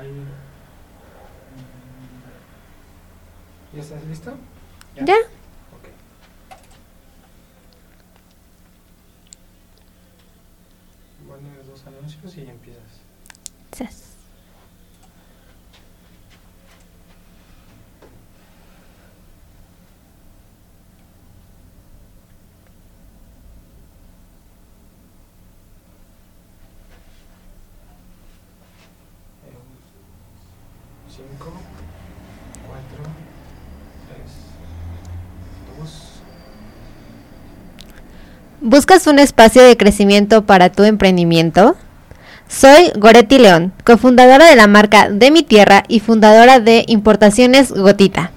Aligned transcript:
ahí. 0.00 0.24
¿Ya 3.74 3.80
estás 3.80 4.02
listo? 4.04 4.32
¿Ya? 4.96 5.14
Ok. 5.14 5.88
Pones 11.28 11.66
dos 11.66 11.86
anuncios 11.86 12.36
y 12.36 12.40
empiezas. 12.48 13.00
Sas. 13.72 14.16
Eh, 29.46 29.56
Cinco, 31.08 31.52
cuatro, 32.66 33.04
tres, 34.08 34.32
dos. 35.78 36.16
¿Buscas 38.62 39.06
un 39.06 39.18
espacio 39.18 39.62
de 39.62 39.78
crecimiento 39.78 40.44
para 40.44 40.70
tu 40.70 40.84
emprendimiento? 40.84 41.76
Soy 42.46 42.92
Goretti 42.94 43.38
León, 43.38 43.72
cofundadora 43.86 44.44
de 44.50 44.54
la 44.54 44.66
marca 44.66 45.08
De 45.08 45.30
Mi 45.30 45.42
Tierra 45.42 45.82
y 45.88 46.00
fundadora 46.00 46.60
de 46.60 46.84
Importaciones 46.86 47.72
Gotita. 47.72 48.32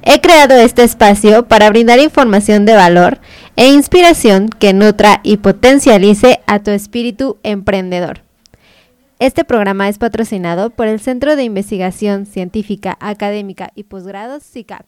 He 0.00 0.22
creado 0.22 0.54
este 0.54 0.82
espacio 0.82 1.46
para 1.46 1.68
brindar 1.68 1.98
información 1.98 2.64
de 2.64 2.74
valor 2.74 3.18
e 3.56 3.68
inspiración 3.68 4.48
que 4.48 4.72
nutra 4.72 5.20
y 5.22 5.36
potencialice 5.36 6.40
a 6.46 6.60
tu 6.60 6.70
espíritu 6.70 7.36
emprendedor. 7.42 8.22
Este 9.18 9.44
programa 9.44 9.90
es 9.90 9.98
patrocinado 9.98 10.70
por 10.70 10.86
el 10.86 11.00
Centro 11.00 11.36
de 11.36 11.44
Investigación 11.44 12.24
Científica, 12.24 12.96
Académica 12.98 13.72
y 13.74 13.84
Posgrados, 13.84 14.42
CICAP. 14.42 14.86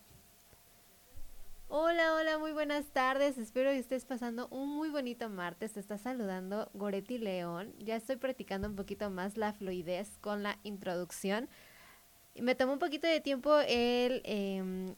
Hola, 1.71 2.15
hola, 2.15 2.39
muy 2.39 2.53
buenas 2.53 2.87
tardes. 2.93 3.37
Espero 3.37 3.71
que 3.71 3.79
estés 3.79 4.07
pasando 4.07 4.49
un 4.49 4.75
muy 4.75 4.89
bonito 4.89 5.29
martes. 5.29 5.75
Te 5.75 5.81
está 5.81 5.99
saludando 5.99 6.71
Goretti 6.73 7.19
León. 7.19 7.75
Ya 7.79 7.95
estoy 7.97 8.17
practicando 8.17 8.69
un 8.69 8.75
poquito 8.75 9.11
más 9.11 9.37
la 9.37 9.53
fluidez 9.53 10.17
con 10.23 10.43
la 10.43 10.59
introducción. 10.63 11.47
Me 12.41 12.55
tomó 12.55 12.73
un 12.73 12.79
poquito 12.79 13.07
de 13.07 13.21
tiempo 13.21 13.55
el, 13.59 14.23
em, 14.25 14.95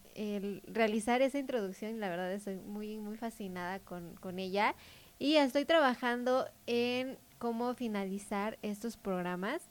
realizar 0.73 1.23
esa 1.23 1.41
introducción. 1.41 1.98
La 1.98 2.09
verdad 2.09 2.33
estoy 2.33 2.59
muy, 2.59 2.98
muy 2.98 3.17
fascinada 3.17 3.81
con, 3.81 4.15
con 4.15 4.39
ella. 4.39 4.77
Y 5.19 5.35
estoy 5.37 5.65
trabajando 5.65 6.48
en 6.67 7.19
cómo 7.39 7.75
finalizar 7.75 8.61
estos 8.63 8.97
programas. 8.97 9.70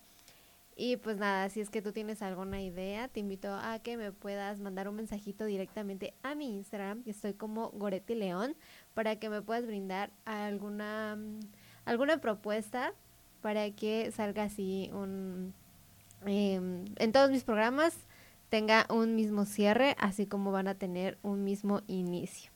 Y 0.82 0.96
pues 0.96 1.18
nada, 1.18 1.50
si 1.50 1.60
es 1.60 1.70
que 1.70 1.82
tú 1.82 1.92
tienes 1.92 2.22
alguna 2.22 2.62
idea, 2.62 3.10
te 3.10 3.20
invito 3.20 3.54
a 3.54 3.80
que 3.80 3.98
me 3.98 4.14
puedas 4.14 4.62
mandar 4.62 4.88
un 4.88 4.96
mensajito 4.96 5.44
directamente 5.44 6.14
a 6.24 6.36
mi 6.36 6.56
Instagram, 6.56 7.04
que 7.04 7.12
estoy 7.12 7.34
como 7.34 7.70
Goretti 7.72 8.16
León, 8.16 8.56
para 8.94 9.18
que 9.18 9.30
me 9.30 9.42
puedas 9.42 9.68
brindar 9.68 10.10
alguna, 10.24 11.18
mm, 11.18 11.40
alguna 11.84 12.22
propuesta 12.22 12.94
para 13.42 13.70
que 13.72 14.10
salga 14.14 14.44
así 14.44 14.90
un... 14.94 15.54
em, 16.26 16.86
en 16.96 17.12
todos 17.12 17.30
mis 17.30 17.44
programas 17.44 17.94
tenga 18.48 18.88
un 18.90 19.18
mismo 19.18 19.44
cierre, 19.44 19.98
así 20.00 20.28
como 20.28 20.54
van 20.54 20.70
a 20.70 20.76
tener 20.76 21.18
un 21.24 21.44
mismo 21.44 21.82
inicio. 21.88 22.52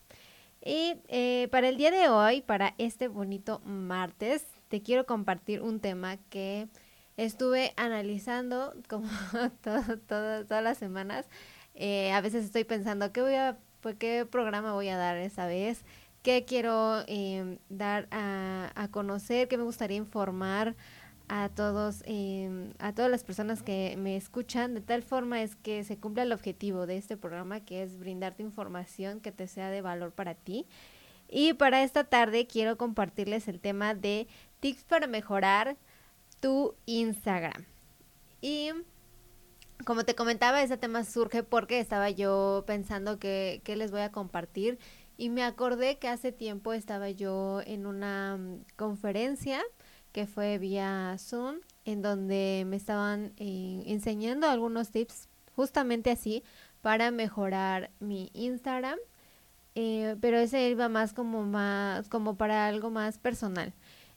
Y 0.64 0.94
eh, 1.08 1.48
para 1.50 1.68
el 1.68 1.76
día 1.76 1.90
de 1.90 2.08
hoy, 2.08 2.40
para 2.40 2.74
este 2.78 3.06
bonito 3.06 3.60
martes, 3.66 4.46
te 4.68 4.80
quiero 4.80 5.04
compartir 5.04 5.60
un 5.60 5.78
tema 5.78 6.16
que 6.30 6.68
estuve 7.16 7.72
analizando 7.76 8.74
como 8.88 9.08
todo- 9.62 9.98
todo- 10.06 10.44
todas 10.46 10.62
las 10.64 10.78
semanas. 10.78 11.26
Eh, 11.74 12.12
a 12.12 12.20
veces 12.20 12.44
estoy 12.44 12.64
pensando 12.64 13.12
qué 13.12 13.20
voy 13.22 13.34
a, 13.34 13.58
pues, 13.80 13.96
qué 13.96 14.26
programa 14.26 14.72
voy 14.74 14.88
a 14.88 14.96
dar 14.96 15.16
esta 15.16 15.46
vez, 15.46 15.84
qué 16.22 16.44
quiero 16.44 17.02
em, 17.06 17.58
dar 17.68 18.08
a, 18.10 18.70
a 18.74 18.88
conocer, 18.88 19.48
qué 19.48 19.58
me 19.58 19.64
gustaría 19.64 19.96
informar 19.96 20.74
a 21.28 21.48
todos, 21.48 22.02
em, 22.06 22.72
a 22.78 22.92
todas 22.92 23.10
las 23.10 23.24
personas 23.24 23.62
que 23.62 23.96
me 23.98 24.16
escuchan, 24.16 24.74
de 24.74 24.80
tal 24.82 25.02
forma 25.02 25.42
es 25.42 25.56
que 25.56 25.82
se 25.84 25.96
cumpla 25.98 26.22
el 26.22 26.32
objetivo 26.32 26.86
de 26.86 26.96
este 26.98 27.16
programa, 27.16 27.60
que 27.60 27.82
es 27.82 27.98
brindarte 27.98 28.42
información 28.42 29.20
que 29.20 29.32
te 29.32 29.46
sea 29.48 29.70
de 29.70 29.80
valor 29.80 30.12
para 30.12 30.34
ti. 30.34 30.66
Y 31.28 31.54
para 31.54 31.82
esta 31.82 32.04
tarde 32.04 32.46
quiero 32.46 32.76
compartirles 32.76 33.48
el 33.48 33.58
tema 33.60 33.94
de 33.94 34.28
tips 34.60 34.84
para 34.84 35.06
mejorar 35.06 35.76
tu 36.44 36.74
Instagram. 36.84 37.64
Y 38.42 38.68
como 39.86 40.04
te 40.04 40.14
comentaba, 40.14 40.62
ese 40.62 40.76
tema 40.76 41.02
surge 41.02 41.42
porque 41.42 41.80
estaba 41.80 42.10
yo 42.10 42.64
pensando 42.66 43.18
que, 43.18 43.62
que 43.64 43.76
les 43.76 43.90
voy 43.90 44.02
a 44.02 44.12
compartir 44.12 44.78
y 45.16 45.30
me 45.30 45.42
acordé 45.42 45.96
que 45.96 46.06
hace 46.06 46.32
tiempo 46.32 46.74
estaba 46.74 47.08
yo 47.08 47.62
en 47.64 47.86
una 47.86 48.36
mm, 48.36 48.64
conferencia 48.76 49.62
que 50.12 50.26
fue 50.26 50.58
vía 50.58 51.16
Zoom, 51.18 51.60
en 51.86 52.02
donde 52.02 52.64
me 52.66 52.76
estaban 52.76 53.32
eh, 53.38 53.82
enseñando 53.86 54.46
algunos 54.46 54.90
tips 54.90 55.30
justamente 55.56 56.10
así 56.10 56.44
para 56.82 57.10
mejorar 57.10 57.90
mi 58.00 58.30
Instagram, 58.34 58.98
eh, 59.76 60.16
pero 60.20 60.36
ese 60.36 60.68
iba 60.68 60.90
más 60.90 61.14
como 61.14 61.42
más 61.42 62.06
como 62.10 62.36
para 62.36 62.66
algo 62.66 62.90
más 62.90 63.16
personal. 63.16 63.72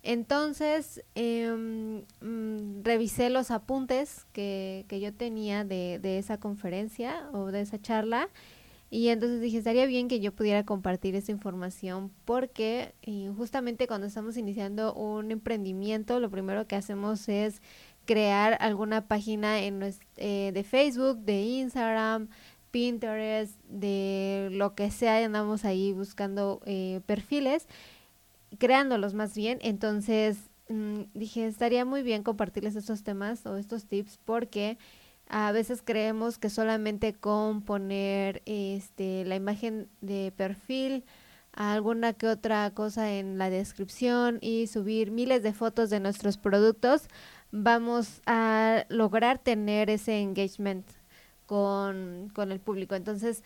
Entonces, 0.10 1.04
mm, 1.16 2.82
revisé 2.84 3.30
los 3.30 3.52
apuntes 3.52 4.26
que, 4.32 4.86
que 4.88 5.02
yo 5.02 5.14
tenía 5.14 5.66
de, 5.66 6.00
de 6.00 6.18
esa 6.18 6.40
conferencia 6.40 7.30
o 7.34 7.52
de 7.52 7.60
esa 7.60 7.78
charla 7.82 8.30
y 8.90 9.10
entonces 9.10 9.42
dije, 9.42 9.58
estaría 9.58 9.86
bien 9.86 10.08
que 10.08 10.22
yo 10.22 10.32
pudiera 10.32 10.64
compartir 10.64 11.14
esa 11.16 11.34
información 11.34 12.10
porque 12.24 12.94
eh, 13.02 13.30
justamente 13.36 13.86
cuando 13.86 14.08
estamos 14.08 14.38
iniciando 14.38 14.94
un 14.94 15.30
emprendimiento, 15.30 16.22
lo 16.22 16.30
primero 16.30 16.68
que 16.68 16.78
hacemos 16.78 17.28
es 17.28 17.62
crear 18.06 18.58
alguna 18.62 19.10
página 19.10 19.60
en 19.60 19.94
eh, 20.16 20.52
de 20.54 20.64
Facebook, 20.64 21.18
de 21.18 21.42
Instagram, 21.42 22.30
Pinterest, 22.72 23.60
de 23.64 24.48
lo 24.54 24.74
que 24.74 24.90
sea, 24.90 25.20
y 25.20 25.26
andamos 25.26 25.66
ahí 25.66 25.92
buscando 25.92 26.62
eh, 26.66 27.02
perfiles 27.06 27.68
creándolos 28.58 29.14
más 29.14 29.36
bien. 29.36 29.60
Entonces 29.62 30.38
mm, 30.70 31.02
dije, 31.14 31.46
estaría 31.48 31.86
muy 31.86 32.04
bien 32.04 32.24
compartirles 32.24 32.76
estos 32.76 33.04
temas 33.04 33.46
o 33.46 33.58
estos 33.58 33.86
tips 33.86 34.20
porque 34.26 34.78
a 35.30 35.52
veces 35.52 35.82
creemos 35.84 36.38
que 36.38 36.50
solamente 36.50 37.14
con 37.14 37.62
poner 37.62 38.42
este, 38.46 39.26
la 39.26 39.36
imagen 39.36 39.90
de 40.02 40.32
perfil, 40.36 41.04
alguna 41.52 42.14
que 42.14 42.28
otra 42.28 42.72
cosa 42.72 43.12
en 43.12 43.38
la 43.38 43.50
descripción 43.50 44.40
y 44.42 44.68
subir 44.68 45.12
miles 45.12 45.44
de 45.44 45.54
fotos 45.54 45.90
de 45.90 46.00
nuestros 46.00 46.38
productos, 46.38 47.08
vamos 47.52 48.22
a 48.26 48.86
lograr 48.90 49.40
tener 49.40 49.90
ese 49.90 50.22
engagement 50.22 50.88
con, 51.46 52.30
con 52.34 52.52
el 52.52 52.60
público. 52.60 52.96
Entonces, 52.96 53.44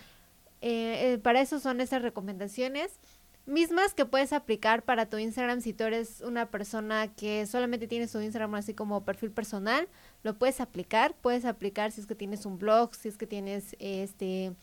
eh, 0.61 1.13
eh, 1.13 1.17
para 1.17 1.41
eso 1.41 1.59
son 1.59 1.81
esas 1.81 2.01
recomendaciones 2.03 2.99
mismas 3.45 3.93
que 3.93 4.05
puedes 4.05 4.33
aplicar 4.33 4.83
para 4.83 5.09
tu 5.09 5.17
Instagram 5.17 5.61
si 5.61 5.73
tú 5.73 5.83
eres 5.83 6.21
una 6.21 6.49
persona 6.49 7.07
que 7.13 7.45
solamente 7.45 7.87
tiene 7.87 8.07
su 8.07 8.21
Instagram 8.21 8.55
así 8.55 8.73
como 8.73 9.03
perfil 9.03 9.31
personal, 9.31 9.87
lo 10.23 10.37
puedes 10.37 10.61
aplicar, 10.61 11.15
puedes 11.21 11.45
aplicar 11.45 11.91
si 11.91 12.01
es 12.01 12.07
que 12.07 12.15
tienes 12.15 12.45
un 12.45 12.57
blog, 12.57 12.95
si 12.95 13.09
es 13.09 13.17
que 13.17 13.27
tienes 13.27 13.75
este 13.79 14.53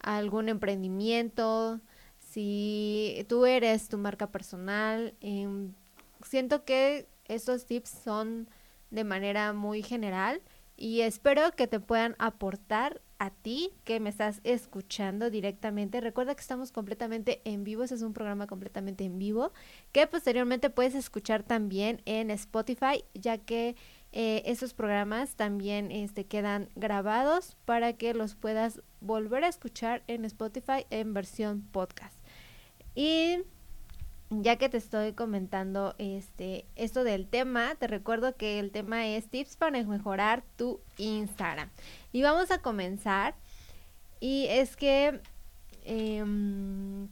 algún 0.00 0.48
emprendimiento, 0.48 1.80
si 2.20 3.26
tú 3.28 3.46
eres 3.46 3.88
tu 3.88 3.98
marca 3.98 4.28
personal, 4.30 5.14
em, 5.20 5.72
siento 6.22 6.64
que 6.64 7.08
estos 7.26 7.66
tips 7.66 7.90
son 7.90 8.48
de 8.90 9.04
manera 9.04 9.52
muy 9.52 9.82
general 9.82 10.40
y 10.76 11.00
espero 11.00 11.50
que 11.52 11.66
te 11.66 11.80
puedan 11.80 12.14
aportar 12.18 13.02
a 13.18 13.30
ti 13.30 13.72
que 13.84 14.00
me 14.00 14.10
estás 14.10 14.40
escuchando 14.44 15.30
directamente. 15.30 16.00
Recuerda 16.00 16.34
que 16.34 16.40
estamos 16.40 16.72
completamente 16.72 17.40
en 17.44 17.64
vivo, 17.64 17.82
ese 17.82 17.96
es 17.96 18.02
un 18.02 18.12
programa 18.12 18.46
completamente 18.46 19.04
en 19.04 19.18
vivo 19.18 19.52
que 19.92 20.06
posteriormente 20.06 20.70
puedes 20.70 20.94
escuchar 20.94 21.42
también 21.42 22.00
en 22.04 22.30
Spotify, 22.30 23.04
ya 23.14 23.38
que 23.38 23.76
eh, 24.12 24.42
esos 24.46 24.72
programas 24.72 25.34
también 25.34 25.90
este, 25.90 26.26
quedan 26.26 26.68
grabados 26.76 27.56
para 27.64 27.92
que 27.94 28.14
los 28.14 28.36
puedas 28.36 28.80
volver 29.00 29.44
a 29.44 29.48
escuchar 29.48 30.02
en 30.06 30.24
Spotify 30.24 30.86
en 30.90 31.12
versión 31.12 31.62
podcast. 31.72 32.16
Y 32.94 33.38
ya 34.30 34.56
que 34.56 34.68
te 34.68 34.76
estoy 34.76 35.12
comentando 35.12 35.94
este 35.98 36.66
esto 36.76 37.04
del 37.04 37.26
tema, 37.26 37.74
te 37.76 37.86
recuerdo 37.86 38.36
que 38.36 38.58
el 38.58 38.70
tema 38.70 39.06
es 39.06 39.28
tips 39.28 39.56
para 39.56 39.82
mejorar 39.84 40.42
tu 40.56 40.80
Instagram. 40.98 41.70
Y 42.12 42.22
vamos 42.22 42.50
a 42.50 42.58
comenzar. 42.58 43.34
Y 44.20 44.46
es 44.50 44.76
que 44.76 45.20
em, 45.84 47.08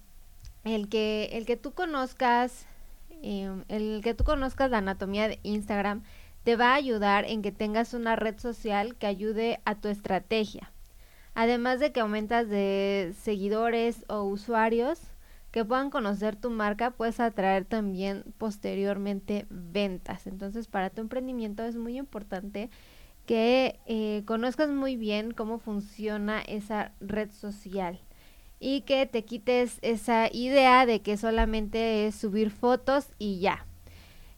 el 0.65 0.89
que 0.89 1.31
el 1.33 1.47
que 1.47 1.57
tú 1.57 1.73
conozcas 1.73 2.67
em, 3.23 3.65
el 3.69 4.01
que 4.03 4.15
tú 4.15 4.25
conozcas 4.25 4.71
la 4.71 4.79
anatomía 4.79 5.29
de 5.29 5.39
Instagram 5.43 6.03
te 6.45 6.57
va 6.57 6.73
a 6.73 6.75
ayudar 6.75 7.25
en 7.25 7.43
que 7.43 7.53
tengas 7.53 7.95
una 7.95 8.17
red 8.17 8.39
social 8.39 8.97
que 8.97 9.07
ayude 9.07 9.61
a 9.65 9.75
tu 9.75 9.89
estrategia. 9.89 10.71
Además 11.35 11.81
de 11.81 11.93
que 11.93 12.01
aumentas 12.01 12.49
de 12.49 13.15
seguidores 13.19 14.05
o 14.09 14.23
usuarios 14.23 15.01
que 15.57 15.65
puedan 15.65 15.89
conocer 15.89 16.37
tu 16.37 16.51
marca, 16.51 16.91
puedes 16.91 17.19
atraer 17.19 17.65
también 17.65 18.25
posteriormente 18.37 19.47
ventas. 19.49 20.27
Entonces, 20.27 20.69
para 20.69 20.91
tu 20.91 21.01
emprendimiento 21.01 21.63
es 21.65 21.77
muy 21.77 21.97
importante 21.97 22.69
que 23.25 23.81
eh, 23.87 24.23
conozcas 24.27 24.69
muy 24.69 24.97
bien 24.97 25.31
cómo 25.31 25.59
funciona 25.59 26.43
esa 26.43 26.93
red 27.01 27.31
social 27.31 27.99
y 28.61 28.83
que 28.83 29.07
te 29.07 29.25
quites 29.25 29.79
esa 29.81 30.29
idea 30.31 30.85
de 30.85 31.01
que 31.01 31.17
solamente 31.17 32.07
es 32.07 32.17
subir 32.17 32.51
fotos 32.51 33.07
y 33.19 33.41
ya. 33.41 33.65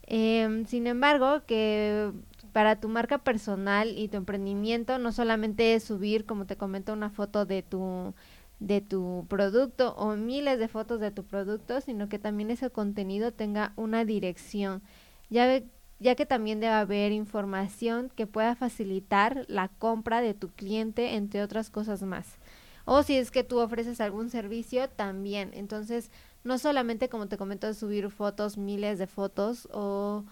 Em, 0.05 0.67
sin 0.67 0.87
embargo, 0.87 1.43
que 1.49 2.13
para 2.53 2.79
tu 2.79 2.89
marca 2.89 3.19
personal 3.19 3.99
y 3.99 4.07
tu 4.07 4.19
emprendimiento 4.19 4.99
no 4.99 5.11
solamente 5.11 5.75
es 5.75 5.83
subir, 5.83 6.27
como 6.27 6.47
te 6.47 6.57
comento, 6.57 6.93
una 6.93 7.11
foto 7.11 7.45
de 7.45 7.65
tu 7.65 8.15
de 8.61 8.81
tu 8.81 9.27
producto 9.29 9.95
o 9.95 10.17
miles 10.17 10.59
de 10.59 10.69
fotos 10.69 11.01
de 11.01 11.11
tu 11.11 11.25
producto, 11.25 11.81
sino 11.81 12.09
que 12.09 12.19
también 12.19 12.51
ese 12.51 12.71
contenido 12.71 13.33
tenga 13.33 13.73
una 13.77 14.05
dirección. 14.05 14.83
Ya, 15.31 15.63
ya 16.01 16.15
que 16.15 16.27
también 16.27 16.61
debe 16.61 16.73
haber 16.73 17.13
información 17.13 18.11
que 18.15 18.27
pueda 18.27 18.57
facilitar 18.57 19.45
la 19.49 19.69
compra 19.69 20.21
de 20.21 20.35
tu 20.35 20.49
cliente, 20.49 21.15
entre 21.15 21.43
otras 21.43 21.71
cosas 21.71 22.03
más. 22.03 22.39
O 22.85 23.03
si 23.03 23.17
es 23.17 23.31
que 23.31 23.45
tú 23.45 23.59
ofreces 23.59 24.01
algún 24.01 24.31
servicio, 24.31 24.89
también. 24.89 25.51
Entonces, 25.53 26.11
no 26.43 26.59
solamente, 26.59 27.09
como 27.09 27.29
te 27.29 27.37
comento, 27.37 27.73
subir 27.75 28.11
fotos, 28.11 28.57
miles 28.57 28.99
de 28.99 29.07
fotos 29.07 29.69
o 29.73 30.25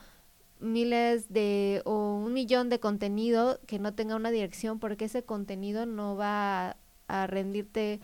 miles 0.59 1.33
de 1.33 1.83
o 1.85 2.15
un 2.15 2.33
millón 2.33 2.71
de 2.71 2.81
contenido 2.81 3.61
que 3.67 3.79
no 3.79 3.95
tenga 3.95 4.17
una 4.17 4.31
dirección 4.31 4.79
porque 4.79 5.05
ese 5.05 5.23
contenido 5.23 5.85
no 5.85 6.17
va 6.17 6.77
a, 7.09 7.27
rendirte 7.27 8.01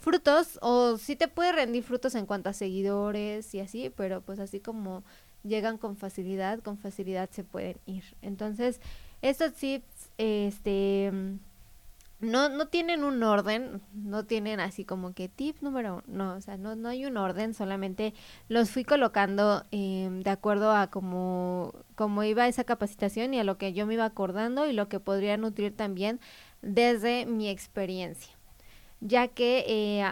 frutos 0.00 0.58
o 0.60 0.98
sí 0.98 1.16
te 1.16 1.28
puede 1.28 1.52
rendir 1.52 1.82
frutos 1.82 2.14
en 2.14 2.26
cuanto 2.26 2.50
a 2.50 2.52
seguidores 2.52 3.54
y 3.54 3.60
así, 3.60 3.90
pero 3.96 4.20
pues 4.20 4.38
así 4.38 4.60
como 4.60 5.02
llegan 5.42 5.78
con 5.78 5.96
facilidad, 5.96 6.60
con 6.60 6.78
facilidad 6.78 7.30
se 7.30 7.44
pueden 7.44 7.78
ir. 7.86 8.04
Entonces, 8.22 8.80
estos 9.22 9.54
tips 9.54 10.10
este 10.18 11.10
no, 12.24 12.48
no 12.48 12.66
tienen 12.66 13.04
un 13.04 13.22
orden, 13.22 13.80
no 13.92 14.24
tienen 14.24 14.60
así 14.60 14.84
como 14.84 15.14
que 15.14 15.28
tip 15.28 15.60
número 15.60 15.96
uno, 15.96 16.02
no, 16.06 16.34
o 16.36 16.40
sea, 16.40 16.56
no, 16.56 16.74
no 16.74 16.88
hay 16.88 17.04
un 17.04 17.16
orden, 17.16 17.54
solamente 17.54 18.14
los 18.48 18.70
fui 18.70 18.84
colocando 18.84 19.64
em, 19.70 20.22
de 20.22 20.30
acuerdo 20.30 20.72
a 20.72 20.88
cómo, 20.88 21.72
cómo 21.94 22.24
iba 22.24 22.48
esa 22.48 22.64
capacitación 22.64 23.34
y 23.34 23.40
a 23.40 23.44
lo 23.44 23.58
que 23.58 23.72
yo 23.72 23.86
me 23.86 23.94
iba 23.94 24.04
acordando 24.04 24.66
y 24.66 24.72
lo 24.72 24.88
que 24.88 25.00
podría 25.00 25.36
nutrir 25.36 25.76
también 25.76 26.20
desde 26.62 27.26
mi 27.26 27.48
experiencia. 27.48 28.33
Ya 29.06 29.28
que, 29.28 29.64
eh, 29.68 30.02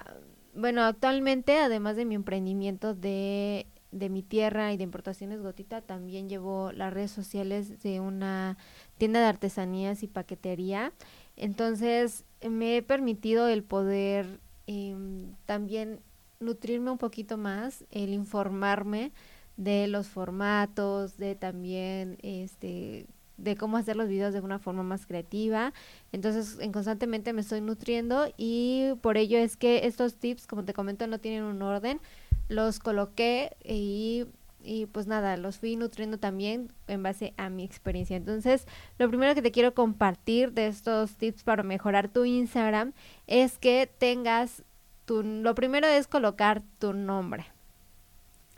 bueno, 0.54 0.82
actualmente, 0.82 1.58
además 1.58 1.96
de 1.96 2.04
mi 2.04 2.14
emprendimiento 2.14 2.94
de, 2.94 3.66
de 3.90 4.10
mi 4.10 4.22
tierra 4.22 4.70
y 4.70 4.76
de 4.76 4.84
importaciones 4.84 5.40
Gotita, 5.40 5.80
también 5.80 6.28
llevo 6.28 6.72
las 6.72 6.92
redes 6.92 7.10
sociales 7.10 7.82
de 7.82 8.00
una 8.00 8.58
tienda 8.98 9.20
de 9.20 9.26
artesanías 9.26 10.02
y 10.02 10.08
paquetería. 10.08 10.92
Entonces 11.36 12.26
me 12.46 12.76
he 12.76 12.82
permitido 12.82 13.48
el 13.48 13.62
poder 13.62 14.40
em, 14.66 15.36
también 15.46 16.00
nutrirme 16.38 16.90
un 16.90 16.98
poquito 16.98 17.38
más, 17.38 17.86
el 17.90 18.12
informarme 18.12 19.12
de 19.56 19.86
los 19.86 20.08
formatos, 20.08 21.16
de 21.16 21.34
también 21.34 22.18
este 22.22 23.06
de 23.42 23.56
cómo 23.56 23.76
hacer 23.76 23.96
los 23.96 24.08
videos 24.08 24.32
de 24.32 24.40
una 24.40 24.58
forma 24.58 24.82
más 24.82 25.06
creativa. 25.06 25.72
Entonces, 26.12 26.58
en 26.60 26.72
constantemente 26.72 27.32
me 27.32 27.42
estoy 27.42 27.60
nutriendo 27.60 28.32
y 28.36 28.94
por 29.02 29.16
ello 29.16 29.38
es 29.38 29.56
que 29.56 29.86
estos 29.86 30.14
tips, 30.14 30.46
como 30.46 30.64
te 30.64 30.72
comento, 30.72 31.06
no 31.06 31.18
tienen 31.18 31.44
un 31.44 31.60
orden. 31.62 32.00
Los 32.48 32.78
coloqué 32.78 33.56
y 33.64 34.26
y 34.64 34.86
pues 34.86 35.06
nada, 35.06 35.36
los 35.36 35.58
fui 35.58 35.76
nutriendo 35.76 36.18
también 36.18 36.72
en 36.86 37.02
base 37.02 37.34
a 37.36 37.50
mi 37.50 37.64
experiencia. 37.64 38.16
Entonces, 38.16 38.66
lo 38.98 39.08
primero 39.08 39.34
que 39.34 39.42
te 39.42 39.50
quiero 39.50 39.74
compartir 39.74 40.52
de 40.52 40.68
estos 40.68 41.16
tips 41.16 41.42
para 41.42 41.62
mejorar 41.62 42.08
tu 42.08 42.24
Instagram 42.24 42.92
es 43.26 43.58
que 43.58 43.90
tengas 43.98 44.62
tu, 45.04 45.22
lo 45.22 45.54
primero 45.54 45.86
es 45.86 46.06
colocar 46.06 46.62
tu 46.78 46.92
nombre. 46.92 47.46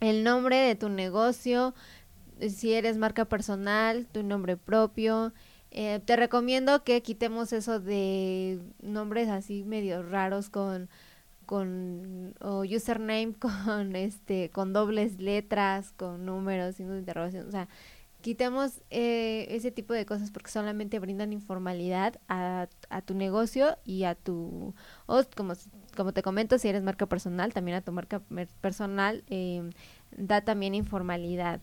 El 0.00 0.24
nombre 0.24 0.56
de 0.56 0.74
tu 0.74 0.88
negocio, 0.88 1.74
si 2.50 2.72
eres 2.74 2.96
marca 2.96 3.24
personal, 3.24 4.06
tu 4.06 4.22
nombre 4.22 4.56
propio. 4.56 5.32
Eh, 5.70 6.00
te 6.04 6.16
recomiendo 6.16 6.84
que 6.84 7.02
quitemos 7.02 7.52
eso 7.52 7.80
de 7.80 8.60
nombres 8.80 9.28
así 9.28 9.64
medio 9.64 10.02
raros 10.02 10.48
con 10.50 10.88
con 11.46 12.34
o 12.40 12.64
username 12.64 13.34
con 13.38 13.96
este 13.96 14.50
con 14.50 14.72
dobles 14.72 15.18
letras, 15.20 15.92
con 15.96 16.24
números, 16.26 16.76
signos 16.76 16.94
de 16.94 17.00
interrogación, 17.00 17.48
o 17.48 17.50
sea, 17.50 17.68
quitemos 18.24 18.80
eh, 18.90 19.46
ese 19.50 19.70
tipo 19.70 19.92
de 19.92 20.06
cosas 20.06 20.30
porque 20.30 20.50
solamente 20.50 20.98
brindan 20.98 21.34
informalidad 21.34 22.18
a, 22.28 22.68
a 22.88 23.02
tu 23.02 23.14
negocio 23.14 23.76
y 23.84 24.04
a 24.04 24.14
tu 24.14 24.74
o 25.06 25.22
como 25.36 25.52
como 25.94 26.12
te 26.14 26.22
comento 26.22 26.56
si 26.58 26.68
eres 26.68 26.82
marca 26.82 27.04
personal 27.06 27.52
también 27.52 27.76
a 27.76 27.82
tu 27.82 27.92
marca 27.92 28.22
personal 28.62 29.24
eh, 29.28 29.68
da 30.16 30.40
también 30.40 30.74
informalidad 30.74 31.60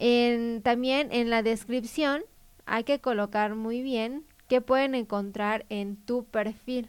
en, 0.00 0.62
también 0.62 1.12
en 1.12 1.28
la 1.28 1.42
descripción 1.42 2.22
hay 2.64 2.84
que 2.84 3.00
colocar 3.00 3.54
muy 3.54 3.82
bien 3.82 4.24
qué 4.48 4.62
pueden 4.62 4.94
encontrar 4.94 5.66
en 5.68 5.96
tu 5.96 6.24
perfil. 6.24 6.88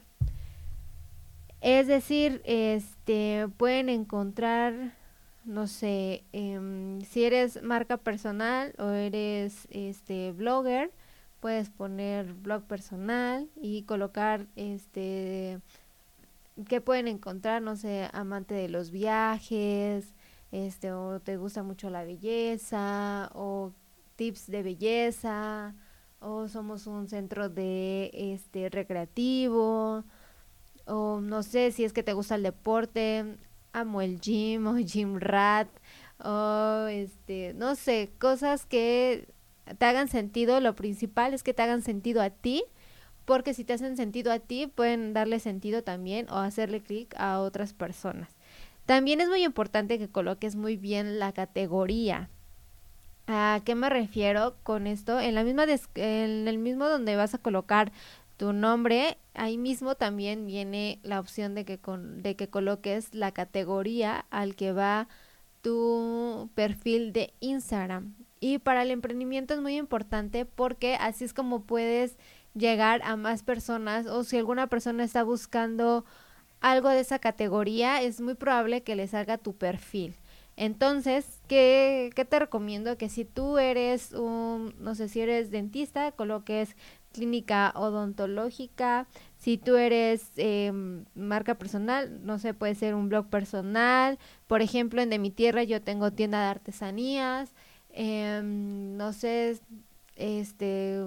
Es 1.60 1.88
decir, 1.88 2.42
este 2.46 3.48
pueden 3.58 3.90
encontrar, 3.90 4.96
no 5.44 5.68
sé, 5.68 6.24
em, 6.32 7.02
si 7.02 7.26
eres 7.26 7.62
marca 7.62 7.98
personal 7.98 8.74
o 8.80 8.90
eres 8.90 9.68
este 9.72 10.32
blogger, 10.32 10.92
puedes 11.42 11.70
poner 11.70 12.34
blog 12.34 12.64
personal 12.64 13.50
y 13.62 13.84
colocar 13.84 14.48
este 14.56 15.60
que 16.68 16.80
pueden 16.80 17.08
encontrar, 17.10 17.62
no 17.62 17.76
sé, 17.76 18.10
amante 18.14 18.54
de 18.54 18.70
los 18.70 18.92
viajes, 18.92 20.14
este 20.52 20.92
o 20.92 21.20
te 21.20 21.38
gusta 21.38 21.64
mucho 21.64 21.90
la 21.90 22.04
belleza 22.04 23.30
o 23.34 23.74
tips 24.16 24.48
de 24.48 24.64
belleza 24.64 25.76
o 26.20 26.48
somos 26.48 26.88
un 26.88 27.08
centro 27.08 27.50
de 27.50 28.12
este 28.14 28.70
recreativo 28.70 30.04
o 30.86 31.22
no 31.22 31.44
sé 31.44 31.72
si 31.72 31.84
es 31.84 31.94
que 31.94 32.04
te 32.04 32.14
gusta 32.14 32.36
el 32.36 32.44
deporte, 32.44 33.38
amo 33.74 34.02
el 34.02 34.20
gym 34.20 34.68
o 34.68 34.78
gym 34.78 35.20
rat 35.20 35.70
o 36.24 36.88
este, 36.88 37.54
no 37.56 37.76
sé, 37.76 38.12
cosas 38.20 38.66
que 38.66 39.28
te 39.78 39.86
hagan 39.86 40.08
sentido, 40.08 40.60
lo 40.60 40.76
principal 40.76 41.34
es 41.34 41.44
que 41.44 41.54
te 41.54 41.64
hagan 41.64 41.82
sentido 41.82 42.22
a 42.22 42.30
ti, 42.30 42.64
porque 43.26 43.54
si 43.54 43.64
te 43.64 43.74
hacen 43.74 43.98
sentido 43.98 44.32
a 44.32 44.40
ti, 44.40 44.68
pueden 44.68 45.14
darle 45.14 45.40
sentido 45.40 45.84
también 45.84 46.30
o 46.30 46.38
hacerle 46.38 46.82
clic 46.82 47.16
a 47.18 47.40
otras 47.40 47.74
personas. 47.74 48.30
También 48.92 49.22
es 49.22 49.30
muy 49.30 49.46
importante 49.46 49.98
que 49.98 50.10
coloques 50.10 50.58
muy 50.58 50.76
bien 50.76 51.18
la 51.18 51.32
categoría. 51.32 52.28
¿A 53.26 53.62
qué 53.64 53.74
me 53.74 53.90
refiero 53.90 54.58
con 54.64 54.86
esto? 54.86 55.18
En 55.22 55.34
la 55.34 55.46
misma 55.46 55.64
en 55.96 56.46
el 56.46 56.58
mismo 56.58 56.90
donde 56.90 57.16
vas 57.16 57.34
a 57.34 57.38
colocar 57.38 57.94
tu 58.36 58.52
nombre, 58.52 59.18
ahí 59.34 59.58
mismo 59.58 59.96
también 59.96 60.46
viene 60.46 61.00
la 61.04 61.22
opción 61.22 61.56
de 61.56 61.64
que, 61.64 61.78
con, 61.78 62.22
de 62.22 62.36
que 62.36 62.50
coloques 62.50 63.16
la 63.16 63.32
categoría 63.32 64.26
al 64.30 64.58
que 64.58 64.74
va 64.74 65.08
tu 65.62 66.50
perfil 66.54 67.14
de 67.14 67.34
Instagram. 67.40 68.14
Y 68.42 68.58
para 68.58 68.82
el 68.82 68.92
emprendimiento 68.92 69.54
es 69.54 69.62
muy 69.62 69.78
importante 69.78 70.44
porque 70.44 70.96
así 70.96 71.24
es 71.24 71.34
como 71.34 71.62
puedes 71.62 72.18
llegar 72.56 73.02
a 73.06 73.16
más 73.16 73.42
personas 73.42 74.06
o 74.06 74.26
si 74.26 74.38
alguna 74.38 74.68
persona 74.68 75.06
está 75.06 75.24
buscando 75.24 76.04
algo 76.62 76.90
de 76.90 77.02
esa 77.02 77.20
categoría, 77.20 78.02
es 78.02 78.22
muy 78.22 78.36
probable 78.36 78.84
que 78.84 78.96
le 78.96 79.08
salga 79.08 79.38
tu 79.38 79.54
perfil. 79.56 80.16
Entonces, 80.58 81.40
¿qué, 81.48 82.12
¿qué, 82.16 82.26
te 82.26 82.40
recomiendo? 82.40 82.98
Que 82.98 83.10
si 83.10 83.26
tú 83.26 83.58
eres 83.58 84.14
un, 84.14 84.76
no 84.80 84.96
sé, 84.96 85.10
si 85.10 85.22
eres 85.22 85.50
dentista, 85.50 86.12
coloques 86.12 86.76
clínica 87.12 87.74
odontológica. 87.76 89.08
Si 89.38 89.58
tú 89.58 89.76
eres 89.76 90.32
em, 90.38 91.06
marca 91.16 91.56
personal, 91.56 92.26
no 92.26 92.40
sé, 92.40 92.54
puede 92.54 92.76
ser 92.76 92.96
un 92.96 93.10
blog 93.10 93.28
personal. 93.30 94.20
Por 94.48 94.62
ejemplo, 94.62 95.02
en 95.02 95.10
De 95.10 95.20
Mi 95.20 95.32
Tierra 95.32 95.64
yo 95.64 95.82
tengo 95.82 96.12
tienda 96.12 96.42
de 96.42 96.48
artesanías. 96.50 97.54
Em, 97.90 98.98
no 98.98 99.14
sé, 99.14 99.60
este, 100.16 101.00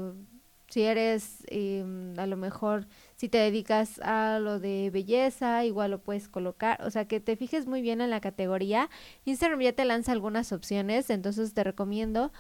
si 0.69 0.83
eres 0.83 1.45
em, 1.49 2.19
a 2.19 2.27
lo 2.27 2.37
mejor, 2.37 2.87
si 3.17 3.29
te 3.29 3.39
dedicas 3.39 4.01
a 4.01 4.39
lo 4.41 4.59
de 4.59 4.91
belleza, 4.93 5.65
igual 5.65 5.93
lo 5.93 6.01
puedes 6.01 6.29
colocar. 6.29 6.83
O 6.83 6.91
sea, 6.91 7.07
que 7.07 7.21
te 7.21 7.37
fijes 7.37 7.67
muy 7.67 7.83
bien 7.83 8.01
en 8.01 8.11
la 8.11 8.21
categoría. 8.21 8.91
Instagram 9.25 9.61
ya 9.61 9.73
te 9.73 9.85
lanza 9.85 10.13
algunas 10.13 10.53
opciones, 10.53 11.11
entonces 11.11 11.55
te 11.55 11.65
recomiendo 11.65 12.33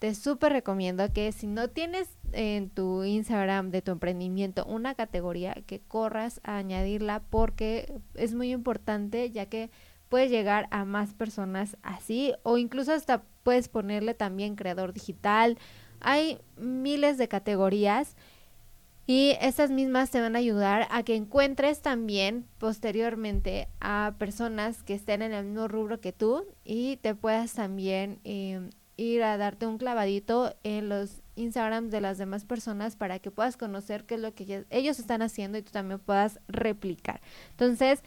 te 0.00 0.14
súper 0.14 0.54
recomiendo 0.54 1.12
que 1.12 1.30
si 1.30 1.46
no 1.46 1.68
tienes 1.68 2.08
en 2.32 2.70
tu 2.70 3.04
Instagram 3.04 3.70
de 3.70 3.82
tu 3.82 3.92
emprendimiento 3.92 4.64
una 4.64 4.94
categoría, 4.94 5.52
que 5.66 5.80
corras 5.80 6.40
a 6.42 6.56
añadirla 6.56 7.22
porque 7.28 7.92
es 8.14 8.34
muy 8.34 8.50
importante 8.50 9.30
ya 9.30 9.44
que 9.44 9.70
puedes 10.08 10.30
llegar 10.30 10.68
a 10.70 10.86
más 10.86 11.12
personas 11.12 11.76
así 11.82 12.32
o 12.44 12.56
incluso 12.56 12.94
hasta 12.94 13.22
puedes 13.42 13.68
ponerle 13.68 14.14
también 14.14 14.56
creador 14.56 14.94
digital. 14.94 15.58
Hay 16.00 16.38
miles 16.56 17.18
de 17.18 17.28
categorías 17.28 18.16
y 19.06 19.36
estas 19.40 19.70
mismas 19.70 20.10
te 20.10 20.20
van 20.20 20.36
a 20.36 20.38
ayudar 20.38 20.86
a 20.90 21.02
que 21.02 21.16
encuentres 21.16 21.82
también 21.82 22.46
posteriormente 22.58 23.68
a 23.80 24.14
personas 24.18 24.82
que 24.82 24.94
estén 24.94 25.22
en 25.22 25.32
el 25.32 25.46
mismo 25.46 25.68
rubro 25.68 26.00
que 26.00 26.12
tú 26.12 26.46
y 26.64 26.96
te 26.98 27.14
puedas 27.14 27.54
también 27.54 28.20
em, 28.24 28.70
ir 28.96 29.22
a 29.22 29.36
darte 29.36 29.66
un 29.66 29.78
clavadito 29.78 30.54
en 30.62 30.88
los 30.88 31.22
Instagrams 31.34 31.90
de 31.90 32.00
las 32.00 32.18
demás 32.18 32.44
personas 32.44 32.96
para 32.96 33.18
que 33.18 33.30
puedas 33.30 33.56
conocer 33.56 34.04
qué 34.04 34.16
es 34.16 34.20
lo 34.20 34.34
que 34.34 34.64
ellos 34.70 34.98
están 34.98 35.22
haciendo 35.22 35.58
y 35.58 35.62
tú 35.62 35.72
también 35.72 35.98
puedas 36.00 36.38
replicar. 36.48 37.20
Entonces, 37.50 38.02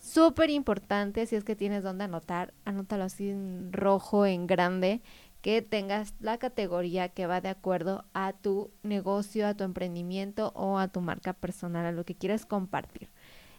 súper 0.00 0.50
importante 0.50 1.26
si 1.26 1.36
es 1.36 1.44
que 1.44 1.54
tienes 1.54 1.84
donde 1.84 2.04
anotar, 2.04 2.52
anótalo 2.64 3.04
así 3.04 3.30
en 3.30 3.72
rojo, 3.72 4.26
en 4.26 4.46
grande 4.46 5.00
que 5.42 5.60
tengas 5.60 6.14
la 6.20 6.38
categoría 6.38 7.08
que 7.08 7.26
va 7.26 7.40
de 7.40 7.48
acuerdo 7.48 8.04
a 8.14 8.32
tu 8.32 8.70
negocio, 8.82 9.46
a 9.46 9.54
tu 9.54 9.64
emprendimiento 9.64 10.52
o 10.54 10.78
a 10.78 10.88
tu 10.88 11.00
marca 11.00 11.32
personal, 11.32 11.84
a 11.84 11.92
lo 11.92 12.04
que 12.04 12.14
quieres 12.14 12.46
compartir. 12.46 13.08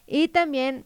Y 0.07 0.29
también 0.29 0.85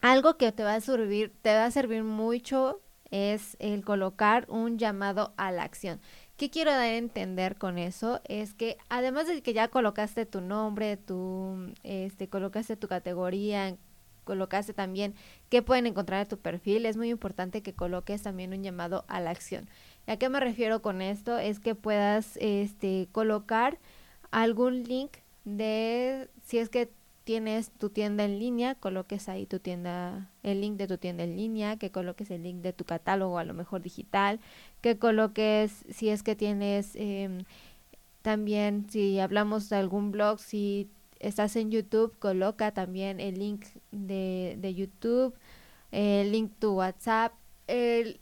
algo 0.00 0.36
que 0.36 0.52
te 0.52 0.62
va 0.62 0.74
a 0.74 0.80
servir, 0.80 1.32
te 1.42 1.54
va 1.54 1.64
a 1.64 1.70
servir 1.70 2.04
mucho 2.04 2.80
es 3.10 3.56
el 3.60 3.84
colocar 3.84 4.46
un 4.48 4.78
llamado 4.78 5.32
a 5.36 5.52
la 5.52 5.62
acción. 5.62 6.00
¿Qué 6.36 6.50
quiero 6.50 6.70
dar 6.70 6.80
a 6.80 6.96
entender 6.96 7.56
con 7.56 7.78
eso? 7.78 8.20
Es 8.24 8.52
que 8.52 8.76
además 8.88 9.26
de 9.26 9.42
que 9.42 9.54
ya 9.54 9.68
colocaste 9.68 10.26
tu 10.26 10.40
nombre, 10.40 10.96
tu, 10.96 11.72
este, 11.82 12.28
colocaste 12.28 12.76
tu 12.76 12.88
categoría, 12.88 13.76
colocaste 14.24 14.74
también 14.74 15.14
qué 15.48 15.62
pueden 15.62 15.86
encontrar 15.86 16.22
en 16.22 16.28
tu 16.28 16.38
perfil, 16.38 16.84
es 16.84 16.96
muy 16.96 17.08
importante 17.08 17.62
que 17.62 17.74
coloques 17.74 18.22
también 18.22 18.52
un 18.52 18.62
llamado 18.62 19.04
a 19.08 19.20
la 19.20 19.30
acción. 19.30 19.68
¿A 20.06 20.16
qué 20.16 20.28
me 20.28 20.40
refiero 20.40 20.82
con 20.82 21.02
esto? 21.02 21.38
Es 21.38 21.58
que 21.58 21.74
puedas 21.74 22.36
este, 22.40 23.08
colocar 23.12 23.78
algún 24.30 24.84
link 24.84 25.12
de, 25.44 26.28
si 26.44 26.58
es 26.58 26.68
que 26.68 26.90
tienes 27.24 27.70
tu 27.72 27.90
tienda 27.90 28.24
en 28.24 28.38
línea, 28.38 28.76
coloques 28.76 29.28
ahí 29.28 29.46
tu 29.46 29.58
tienda, 29.58 30.30
el 30.44 30.60
link 30.60 30.76
de 30.76 30.86
tu 30.86 30.96
tienda 30.96 31.24
en 31.24 31.36
línea, 31.36 31.76
que 31.76 31.90
coloques 31.90 32.30
el 32.30 32.44
link 32.44 32.62
de 32.62 32.72
tu 32.72 32.84
catálogo 32.84 33.38
a 33.38 33.44
lo 33.44 33.52
mejor 33.52 33.82
digital, 33.82 34.38
que 34.80 34.96
coloques, 34.96 35.84
si 35.90 36.08
es 36.08 36.22
que 36.22 36.36
tienes 36.36 36.92
em, 36.94 37.38
también, 38.22 38.86
si 38.90 39.18
hablamos 39.18 39.68
de 39.68 39.76
algún 39.76 40.12
blog, 40.12 40.38
si 40.38 40.88
estás 41.18 41.56
en 41.56 41.72
YouTube, 41.72 42.16
coloca 42.20 42.70
también 42.70 43.18
el 43.18 43.40
link 43.40 43.64
de, 43.90 44.56
de 44.60 44.74
YouTube, 44.74 45.34
el 45.90 46.30
link 46.30 46.52
tu 46.60 46.74
WhatsApp, 46.74 47.32
el, 47.66 48.20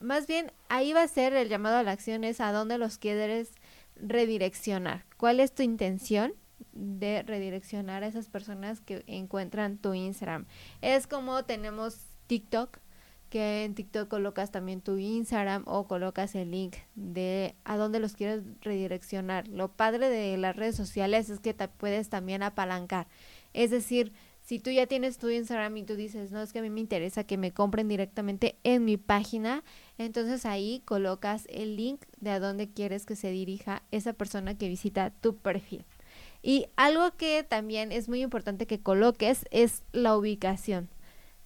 más 0.00 0.26
bien 0.26 0.50
ahí 0.68 0.92
va 0.92 1.02
a 1.02 1.08
ser 1.08 1.34
el 1.34 1.48
llamado 1.48 1.76
a 1.76 1.82
la 1.82 1.92
acción 1.92 2.24
es 2.24 2.40
a 2.40 2.52
dónde 2.52 2.78
los 2.78 2.98
quieres 2.98 3.52
redireccionar. 3.96 5.04
¿Cuál 5.16 5.40
es 5.40 5.54
tu 5.54 5.62
intención 5.62 6.34
de 6.72 7.22
redireccionar 7.22 8.02
a 8.02 8.06
esas 8.06 8.28
personas 8.28 8.80
que 8.80 9.04
encuentran 9.06 9.78
tu 9.78 9.94
Instagram? 9.94 10.46
Es 10.82 11.06
como 11.06 11.44
tenemos 11.44 11.98
TikTok, 12.26 12.78
que 13.30 13.64
en 13.64 13.74
TikTok 13.74 14.08
colocas 14.08 14.50
también 14.50 14.80
tu 14.80 14.98
Instagram 14.98 15.64
o 15.66 15.86
colocas 15.86 16.34
el 16.34 16.52
link 16.52 16.76
de 16.94 17.56
a 17.64 17.76
dónde 17.76 17.98
los 17.98 18.14
quieres 18.14 18.42
redireccionar. 18.60 19.48
Lo 19.48 19.72
padre 19.72 20.08
de 20.08 20.36
las 20.36 20.54
redes 20.54 20.76
sociales 20.76 21.28
es 21.28 21.40
que 21.40 21.54
te 21.54 21.68
puedes 21.68 22.08
también 22.08 22.42
apalancar. 22.42 23.08
Es 23.52 23.70
decir, 23.70 24.12
si 24.42 24.60
tú 24.60 24.70
ya 24.70 24.86
tienes 24.86 25.18
tu 25.18 25.28
Instagram 25.28 25.76
y 25.76 25.82
tú 25.82 25.96
dices, 25.96 26.30
no, 26.30 26.40
es 26.40 26.52
que 26.52 26.60
a 26.60 26.62
mí 26.62 26.70
me 26.70 26.78
interesa 26.78 27.24
que 27.24 27.36
me 27.36 27.52
compren 27.52 27.88
directamente 27.88 28.56
en 28.62 28.84
mi 28.84 28.96
página, 28.96 29.64
entonces 29.98 30.44
ahí 30.44 30.82
colocas 30.84 31.46
el 31.50 31.76
link 31.76 32.02
de 32.20 32.30
a 32.30 32.40
dónde 32.40 32.68
quieres 32.68 33.06
que 33.06 33.16
se 33.16 33.30
dirija 33.30 33.82
esa 33.90 34.12
persona 34.12 34.56
que 34.56 34.68
visita 34.68 35.10
tu 35.10 35.36
perfil. 35.36 35.84
Y 36.42 36.66
algo 36.76 37.16
que 37.16 37.42
también 37.42 37.92
es 37.92 38.08
muy 38.08 38.22
importante 38.22 38.66
que 38.66 38.80
coloques 38.80 39.46
es 39.50 39.82
la 39.92 40.16
ubicación. 40.16 40.88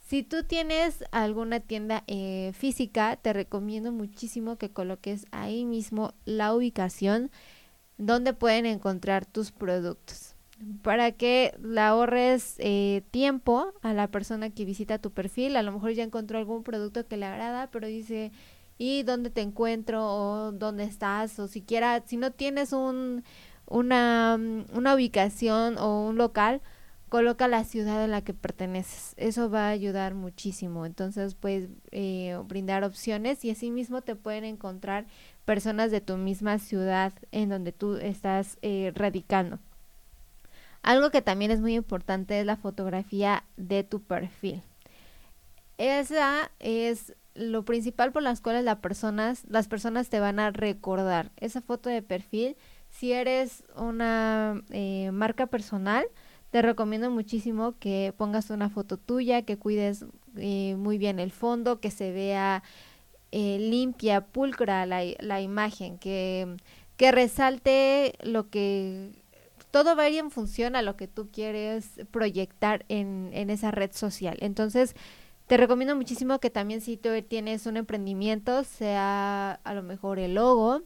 Si 0.07 0.25
tú 0.25 0.43
tienes 0.43 1.05
alguna 1.13 1.61
tienda 1.61 2.03
eh, 2.09 2.53
física, 2.55 3.17
te 3.17 3.33
recomiendo 3.33 3.93
muchísimo 3.93 4.57
que 4.57 4.71
coloques 4.71 5.27
ahí 5.31 5.65
mismo 5.65 6.15
la 6.25 6.53
ubicación 6.55 7.31
donde 7.97 8.33
pueden 8.33 8.67
encontrar 8.67 9.25
tus 9.27 9.53
productos 9.53 10.30
para 10.83 11.13
que 11.13 11.55
le 11.63 11.81
ahorres 11.81 12.57
eh, 12.59 13.03
tiempo 13.11 13.73
a 13.83 13.93
la 13.93 14.09
persona 14.09 14.51
que 14.51 14.65
visita 14.65 14.99
tu 14.99 15.11
perfil. 15.11 15.57
A 15.57 15.63
lo 15.63 15.73
mejor 15.73 15.93
ya 15.93 16.03
encontró 16.03 16.39
algún 16.39 16.63
producto 16.63 17.07
que 17.07 17.17
le 17.17 17.27
agrada, 17.27 17.71
pero 17.71 17.87
dice, 17.87 18.33
¿y 18.79 19.03
dónde 19.03 19.31
te 19.31 19.41
encuentro? 19.43 20.05
¿O 20.05 20.53
dónde 20.53 20.85
estás? 20.85 21.39
O 21.39 21.49
siquiera, 21.49 22.03
si 22.07 22.17
no 22.17 22.31
tienes 22.33 22.73
un, 22.73 23.25
una, 23.67 24.39
una 24.73 24.95
ubicación 24.95 25.79
o 25.79 26.07
un 26.09 26.17
local, 26.17 26.61
coloca 27.09 27.49
la 27.49 27.65
ciudad 27.65 28.05
en 28.05 28.13
la 28.13 28.23
que 28.23 28.35
perteneces. 28.35 29.15
Eso 29.17 29.51
va 29.51 29.69
a 29.69 29.71
ayudar 29.71 30.15
muchísimo. 30.15 30.87
Entonces 30.87 31.35
puedes 31.35 31.69
eh, 31.91 32.39
brindar 32.47 32.85
opciones 32.85 33.45
y 33.45 33.51
asimismo 33.51 34.03
te 34.03 34.17
pueden 34.17 34.45
encontrar 34.45 35.07
personas 35.45 35.91
de 35.91 36.01
tu 36.01 36.17
misma 36.17 36.59
ciudad 36.59 37.13
en 37.33 37.49
donde 37.49 37.73
tú 37.73 37.97
estás 37.97 38.59
eh, 38.63 38.93
radicando. 38.95 39.59
Algo 40.83 41.11
que 41.11 41.23
también 41.23 41.51
es 41.51 41.61
muy 41.61 41.75
importante 41.75 42.41
es 42.41 42.47
la 42.47 42.57
fotografía 42.57 43.45
de 43.57 43.85
tu 43.85 44.03
perfil. 44.03 44.63
Esa 45.79 46.51
es 46.59 47.15
lo 47.35 47.65
principal 47.65 48.13
por 48.13 48.23
las 48.23 48.41
cuales 48.41 48.65
las 48.65 48.79
personas, 48.79 49.45
las 49.49 49.69
personas 49.69 50.09
te 50.09 50.21
van 50.21 50.39
a 50.39 50.51
recordar. 50.51 51.31
Esa 51.37 51.61
foto 51.61 51.89
de 51.89 52.03
perfil, 52.03 52.57
si 52.91 53.13
eres 53.13 53.65
una 53.77 54.63
eh, 54.71 55.11
marca 55.13 55.47
personal, 55.47 56.05
te 56.51 56.63
recomiendo 56.63 57.11
muchísimo 57.11 57.79
que 57.79 58.13
pongas 58.17 58.51
una 58.51 58.69
foto 58.69 58.97
tuya, 58.97 59.43
que 59.43 59.57
cuides 59.57 60.05
eh, 60.37 60.75
muy 60.77 60.99
bien 60.99 61.21
el 61.21 61.31
fondo, 61.31 61.81
que 61.81 61.91
se 61.91 62.13
vea 62.13 62.63
eh, 63.31 63.59
limpia, 63.61 64.23
pulcra 64.23 64.85
la, 64.87 65.03
la 65.21 65.41
imagen, 65.41 65.99
que, 65.99 66.57
que 66.97 67.13
resalte 67.13 68.15
lo 68.23 68.51
que 68.51 69.13
todo 69.71 69.97
va 69.97 70.05
a 70.05 70.09
ir 70.11 70.19
en 70.19 70.31
función 70.31 70.77
a 70.77 70.83
lo 70.83 70.97
que 70.97 71.09
tú 71.09 71.31
quieres 71.31 72.01
proyectar 72.11 72.85
en, 72.89 73.31
en 73.33 73.51
esa 73.51 73.71
red 73.71 73.93
social. 73.93 74.37
Entonces, 74.41 74.95
te 75.51 75.57
recomiendo 75.57 75.97
muchísimo 75.97 76.39
que 76.39 76.49
también 76.49 76.81
si 76.81 76.97
tú 76.97 77.09
tienes 77.29 77.67
un 77.67 77.77
emprendimiento, 77.77 78.63
sea 78.63 79.61
a 79.65 79.75
lo 79.75 79.83
mejor 79.83 80.21
el 80.21 80.35
logo, 80.35 80.83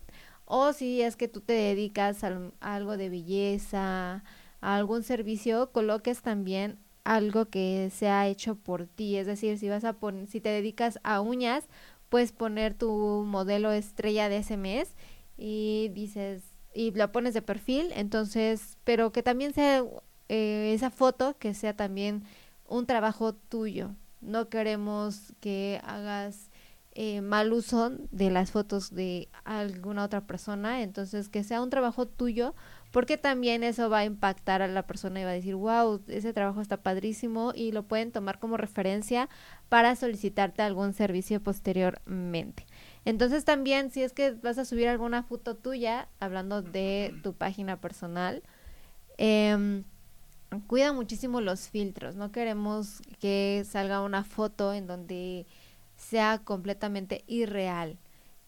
o 0.47 0.73
si 0.73 1.03
es 1.03 1.17
que 1.17 1.29
tú 1.29 1.41
te 1.43 1.53
dedicas 1.53 2.25
a, 2.25 2.51
algo 2.61 2.97
de 2.97 3.11
belleza, 3.11 4.25
a 4.63 4.77
algún 4.77 5.03
servicio, 5.03 5.71
coloques 5.71 6.23
también 6.23 6.79
algo 7.05 7.47
que 7.51 7.91
sea 7.93 8.27
hecho 8.27 8.55
por 8.57 8.87
ti. 8.87 9.17
Es 9.17 9.27
decir, 9.27 9.59
si 9.59 9.69
vas 9.69 9.85
a 9.85 9.95
poner, 9.95 10.29
si 10.29 10.41
te 10.41 10.49
dedicas 10.49 10.99
a 11.03 11.21
uñas, 11.21 11.69
puedes 12.09 12.33
poner 12.33 12.73
tu 12.73 12.89
modelo 13.27 13.71
estrella 13.71 14.31
de 14.31 14.39
ese 14.39 14.57
mes 14.57 14.95
y 15.37 15.91
dices, 15.93 16.54
y 16.75 16.91
lo 16.93 17.13
pones 17.13 17.35
de 17.35 17.43
perfil, 17.43 17.91
entonces, 17.95 18.77
pero 18.85 19.13
que 19.13 19.23
también 19.23 19.55
sea 19.55 19.85
eh, 20.29 20.73
esa 20.75 20.91
foto, 20.91 21.37
que 21.39 21.55
sea 21.55 21.75
también 21.77 22.25
un 22.67 22.87
trabajo 22.87 23.35
tuyo. 23.35 23.91
No 24.21 24.49
queremos 24.49 25.33
que 25.41 25.81
hagas 25.85 26.51
eh, 26.93 27.21
mal 27.21 27.53
uso 27.53 27.91
de 28.11 28.31
las 28.31 28.51
fotos 28.51 28.95
de 28.95 29.29
alguna 29.45 30.05
otra 30.05 30.27
persona, 30.27 30.83
entonces 30.83 31.29
que 31.29 31.45
sea 31.45 31.63
un 31.63 31.71
trabajo 31.71 32.07
tuyo, 32.07 32.55
porque 32.95 33.19
también 33.19 33.65
eso 33.65 33.91
va 33.91 33.99
a 33.99 34.05
impactar 34.05 34.63
a 34.63 34.69
la 34.69 34.87
persona 34.87 35.21
y 35.21 35.25
va 35.25 35.31
a 35.31 35.33
decir, 35.33 35.57
wow, 35.57 36.01
ese 36.07 36.33
trabajo 36.33 36.61
está 36.61 36.77
padrísimo 36.77 37.53
y 37.53 37.73
lo 37.73 37.83
pueden 37.83 38.13
tomar 38.13 38.39
como 38.39 38.57
referencia 38.57 39.29
para 39.69 39.97
solicitarte 39.97 40.63
algún 40.63 40.93
servicio 40.93 41.43
posteriormente. 41.43 42.65
Entonces 43.05 43.45
también 43.45 43.91
si 43.91 44.05
es 44.05 44.13
que 44.13 44.31
vas 44.31 44.59
a 44.59 44.65
subir 44.65 44.87
alguna 44.87 45.25
foto 45.25 45.57
tuya, 45.57 46.07
hablando 46.21 46.63
de 46.63 47.13
tu 47.25 47.33
página 47.33 47.81
personal, 47.81 48.45
em, 49.19 49.83
cuida 50.69 50.93
muchísimo 50.93 51.41
los 51.41 51.69
filtros. 51.69 52.15
No 52.15 52.31
queremos 52.31 53.03
que 53.19 53.65
salga 53.69 54.03
una 54.03 54.23
foto 54.23 54.73
en 54.73 54.87
donde 54.87 55.47
sea 55.97 56.39
completamente 56.45 57.25
irreal. 57.27 57.99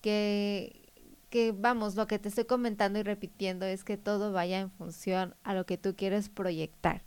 Que, 0.03 0.86
que 1.30 1.52
vamos, 1.52 1.97
lo 1.97 2.06
que 2.06 2.18
te 2.18 2.28
estoy 2.28 2.45
comentando 2.45 2.99
y 2.99 3.02
repitiendo 3.02 3.66
es 3.66 3.85
que 3.85 3.97
todo 3.97 4.33
vaya 4.33 4.61
en 4.61 4.71
función 4.71 5.35
a 5.45 5.54
lo 5.54 5.66
que 5.66 5.78
tú 5.78 5.95
quieres 5.97 6.28
proyectar. 6.28 7.02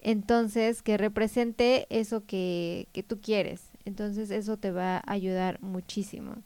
Entonces, 0.00 0.82
que 0.82 0.96
represente 0.96 1.86
eso 1.90 2.24
que, 2.26 2.88
que 2.92 3.02
tú 3.02 3.20
quieres. 3.20 3.70
Entonces, 3.84 4.30
eso 4.30 4.56
te 4.56 4.70
va 4.70 4.98
a 4.98 5.12
ayudar 5.12 5.60
muchísimo. 5.62 6.36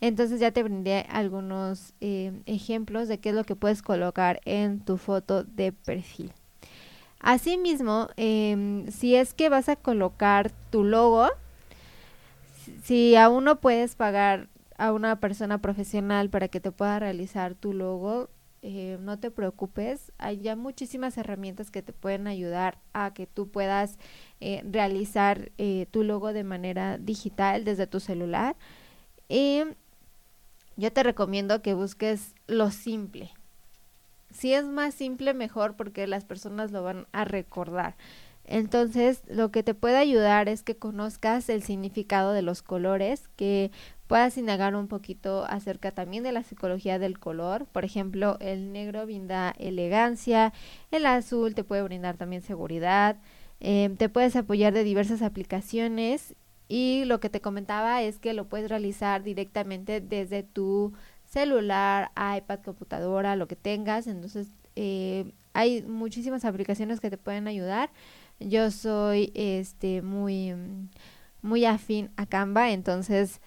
Entonces 0.00 0.40
ya 0.40 0.50
te 0.50 0.62
brindé 0.62 1.06
algunos 1.10 1.92
eh, 2.00 2.32
ejemplos 2.46 3.06
de 3.06 3.18
qué 3.18 3.30
es 3.30 3.34
lo 3.34 3.44
que 3.44 3.54
puedes 3.54 3.82
colocar 3.82 4.40
en 4.44 4.80
tu 4.80 4.96
foto 4.96 5.44
de 5.44 5.72
perfil. 5.72 6.32
Asimismo, 7.20 8.08
em, 8.16 8.90
si 8.90 9.14
es 9.14 9.34
que 9.34 9.50
vas 9.50 9.68
a 9.68 9.76
colocar 9.76 10.50
tu 10.70 10.84
logo, 10.84 11.28
si 12.82 13.14
aún 13.14 13.44
no 13.44 13.60
puedes 13.60 13.94
pagar 13.94 14.48
a 14.80 14.92
una 14.94 15.20
persona 15.20 15.58
profesional 15.58 16.30
para 16.30 16.48
que 16.48 16.58
te 16.58 16.72
pueda 16.72 16.98
realizar 16.98 17.54
tu 17.54 17.74
logo, 17.74 18.30
eh, 18.62 18.96
no 19.02 19.18
te 19.18 19.30
preocupes, 19.30 20.10
hay 20.16 20.38
ya 20.38 20.56
muchísimas 20.56 21.18
herramientas 21.18 21.70
que 21.70 21.82
te 21.82 21.92
pueden 21.92 22.26
ayudar 22.26 22.78
a 22.94 23.12
que 23.12 23.26
tú 23.26 23.50
puedas 23.50 23.98
eh, 24.40 24.62
realizar 24.64 25.52
eh, 25.58 25.86
tu 25.90 26.02
logo 26.02 26.32
de 26.32 26.44
manera 26.44 26.96
digital 26.96 27.64
desde 27.64 27.86
tu 27.86 28.00
celular. 28.00 28.56
Y 29.28 29.64
yo 30.76 30.90
te 30.90 31.02
recomiendo 31.02 31.60
que 31.60 31.74
busques 31.74 32.34
lo 32.46 32.70
simple. 32.70 33.32
Si 34.30 34.54
es 34.54 34.64
más 34.64 34.94
simple, 34.94 35.34
mejor 35.34 35.76
porque 35.76 36.06
las 36.06 36.24
personas 36.24 36.70
lo 36.70 36.82
van 36.82 37.06
a 37.12 37.26
recordar. 37.26 37.96
Entonces, 38.44 39.22
lo 39.28 39.50
que 39.50 39.62
te 39.62 39.74
puede 39.74 39.98
ayudar 39.98 40.48
es 40.48 40.62
que 40.62 40.76
conozcas 40.76 41.50
el 41.50 41.62
significado 41.62 42.32
de 42.32 42.42
los 42.42 42.62
colores, 42.62 43.28
que 43.36 43.70
puedas 44.10 44.36
indagar 44.36 44.74
un 44.74 44.88
poquito 44.88 45.44
acerca 45.44 45.92
también 45.92 46.24
de 46.24 46.32
la 46.32 46.42
psicología 46.42 46.98
del 46.98 47.20
color. 47.20 47.66
Por 47.66 47.84
ejemplo, 47.84 48.38
el 48.40 48.72
negro 48.72 49.06
brinda 49.06 49.54
elegancia, 49.56 50.52
el 50.90 51.06
azul 51.06 51.54
te 51.54 51.62
puede 51.62 51.84
brindar 51.84 52.16
también 52.16 52.42
seguridad, 52.42 53.18
em, 53.60 53.94
te 53.96 54.08
puedes 54.08 54.34
apoyar 54.34 54.72
de 54.72 54.82
diversas 54.82 55.22
aplicaciones 55.22 56.34
y 56.66 57.04
lo 57.04 57.20
que 57.20 57.30
te 57.30 57.40
comentaba 57.40 58.02
es 58.02 58.18
que 58.18 58.34
lo 58.34 58.48
puedes 58.48 58.68
realizar 58.68 59.22
directamente 59.22 60.00
desde 60.00 60.42
tu 60.42 60.92
celular, 61.24 62.10
iPad, 62.16 62.58
computadora, 62.64 63.36
lo 63.36 63.46
que 63.46 63.54
tengas. 63.54 64.08
Entonces, 64.08 64.48
eh, 64.74 65.30
hay 65.52 65.82
muchísimas 65.82 66.44
aplicaciones 66.44 66.98
que 66.98 67.10
te 67.10 67.16
pueden 67.16 67.46
ayudar. 67.46 67.90
Yo 68.40 68.72
soy 68.72 69.30
este 69.36 70.02
muy 70.02 70.52
muy 71.42 71.64
afín 71.64 72.10
a 72.16 72.26
Canva, 72.26 72.72
entonces 72.72 73.40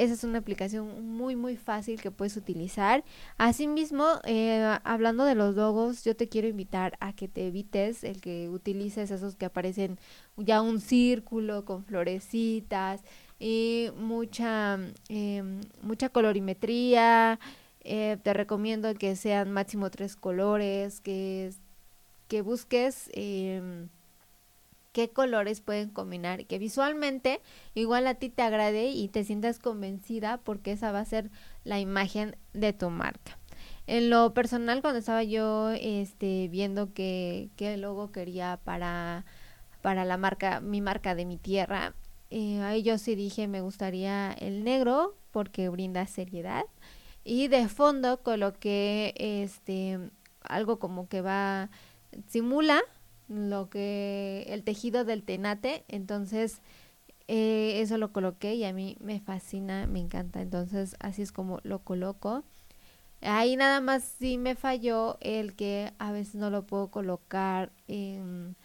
esa 0.00 0.14
es 0.14 0.24
una 0.24 0.38
aplicación 0.38 1.14
muy 1.14 1.36
muy 1.36 1.56
fácil 1.56 2.00
que 2.00 2.10
puedes 2.10 2.36
utilizar. 2.36 3.04
Asimismo, 3.36 4.06
eh, 4.24 4.78
hablando 4.84 5.24
de 5.24 5.34
los 5.34 5.54
logos, 5.54 6.04
yo 6.04 6.16
te 6.16 6.28
quiero 6.28 6.48
invitar 6.48 6.96
a 7.00 7.12
que 7.12 7.28
te 7.28 7.46
evites 7.46 8.02
el 8.02 8.20
que 8.22 8.48
utilices 8.48 9.10
esos 9.10 9.36
que 9.36 9.44
aparecen 9.46 9.98
ya 10.36 10.62
un 10.62 10.80
círculo 10.80 11.66
con 11.66 11.84
florecitas 11.84 13.02
y 13.38 13.90
mucha 13.96 14.78
em, 15.08 15.60
mucha 15.82 16.08
colorimetría. 16.08 17.38
Eh, 17.82 18.18
te 18.22 18.32
recomiendo 18.34 18.92
que 18.94 19.16
sean 19.16 19.52
máximo 19.52 19.90
tres 19.90 20.16
colores, 20.16 21.00
que, 21.00 21.52
que 22.28 22.42
busques 22.42 23.10
eh, 23.14 23.88
qué 24.92 25.10
colores 25.10 25.60
pueden 25.60 25.90
combinar, 25.90 26.46
que 26.46 26.58
visualmente 26.58 27.40
igual 27.74 28.06
a 28.06 28.14
ti 28.14 28.28
te 28.28 28.42
agrade 28.42 28.90
y 28.90 29.08
te 29.08 29.24
sientas 29.24 29.58
convencida 29.58 30.38
porque 30.38 30.72
esa 30.72 30.92
va 30.92 31.00
a 31.00 31.04
ser 31.04 31.30
la 31.64 31.78
imagen 31.78 32.36
de 32.52 32.72
tu 32.72 32.90
marca. 32.90 33.38
En 33.86 34.10
lo 34.10 34.34
personal, 34.34 34.82
cuando 34.82 34.98
estaba 34.98 35.22
yo 35.22 35.70
este, 35.70 36.48
viendo 36.48 36.92
qué, 36.92 37.50
qué 37.56 37.76
logo 37.76 38.12
quería 38.12 38.60
para, 38.64 39.24
para 39.82 40.04
la 40.04 40.16
marca, 40.16 40.60
mi 40.60 40.80
marca 40.80 41.14
de 41.14 41.24
mi 41.24 41.38
tierra, 41.38 41.94
eh, 42.30 42.60
ahí 42.62 42.82
yo 42.82 42.96
sí 42.98 43.16
dije 43.16 43.48
me 43.48 43.60
gustaría 43.60 44.32
el 44.32 44.62
negro 44.62 45.16
porque 45.32 45.68
brinda 45.68 46.06
seriedad 46.06 46.62
y 47.24 47.48
de 47.48 47.68
fondo 47.68 48.22
coloqué 48.22 49.14
este 49.16 49.98
algo 50.42 50.78
como 50.78 51.08
que 51.08 51.22
va 51.22 51.70
simula 52.28 52.80
lo 53.30 53.70
que 53.70 54.44
el 54.48 54.64
tejido 54.64 55.04
del 55.04 55.22
tenate, 55.22 55.84
entonces 55.88 56.60
eh, 57.28 57.80
eso 57.80 57.96
lo 57.96 58.12
coloqué 58.12 58.54
y 58.56 58.64
a 58.64 58.72
mí 58.72 58.96
me 59.00 59.20
fascina, 59.20 59.86
me 59.86 60.00
encanta, 60.00 60.42
entonces 60.42 60.96
así 60.98 61.22
es 61.22 61.32
como 61.32 61.60
lo 61.62 61.78
coloco. 61.78 62.42
Ahí 63.22 63.54
nada 63.54 63.80
más 63.80 64.02
sí 64.18 64.36
me 64.36 64.56
falló 64.56 65.16
el 65.20 65.54
que 65.54 65.92
a 65.98 66.10
veces 66.10 66.36
no 66.36 66.50
lo 66.50 66.62
puedo 66.66 66.88
colocar 66.88 67.70
en 67.86 68.56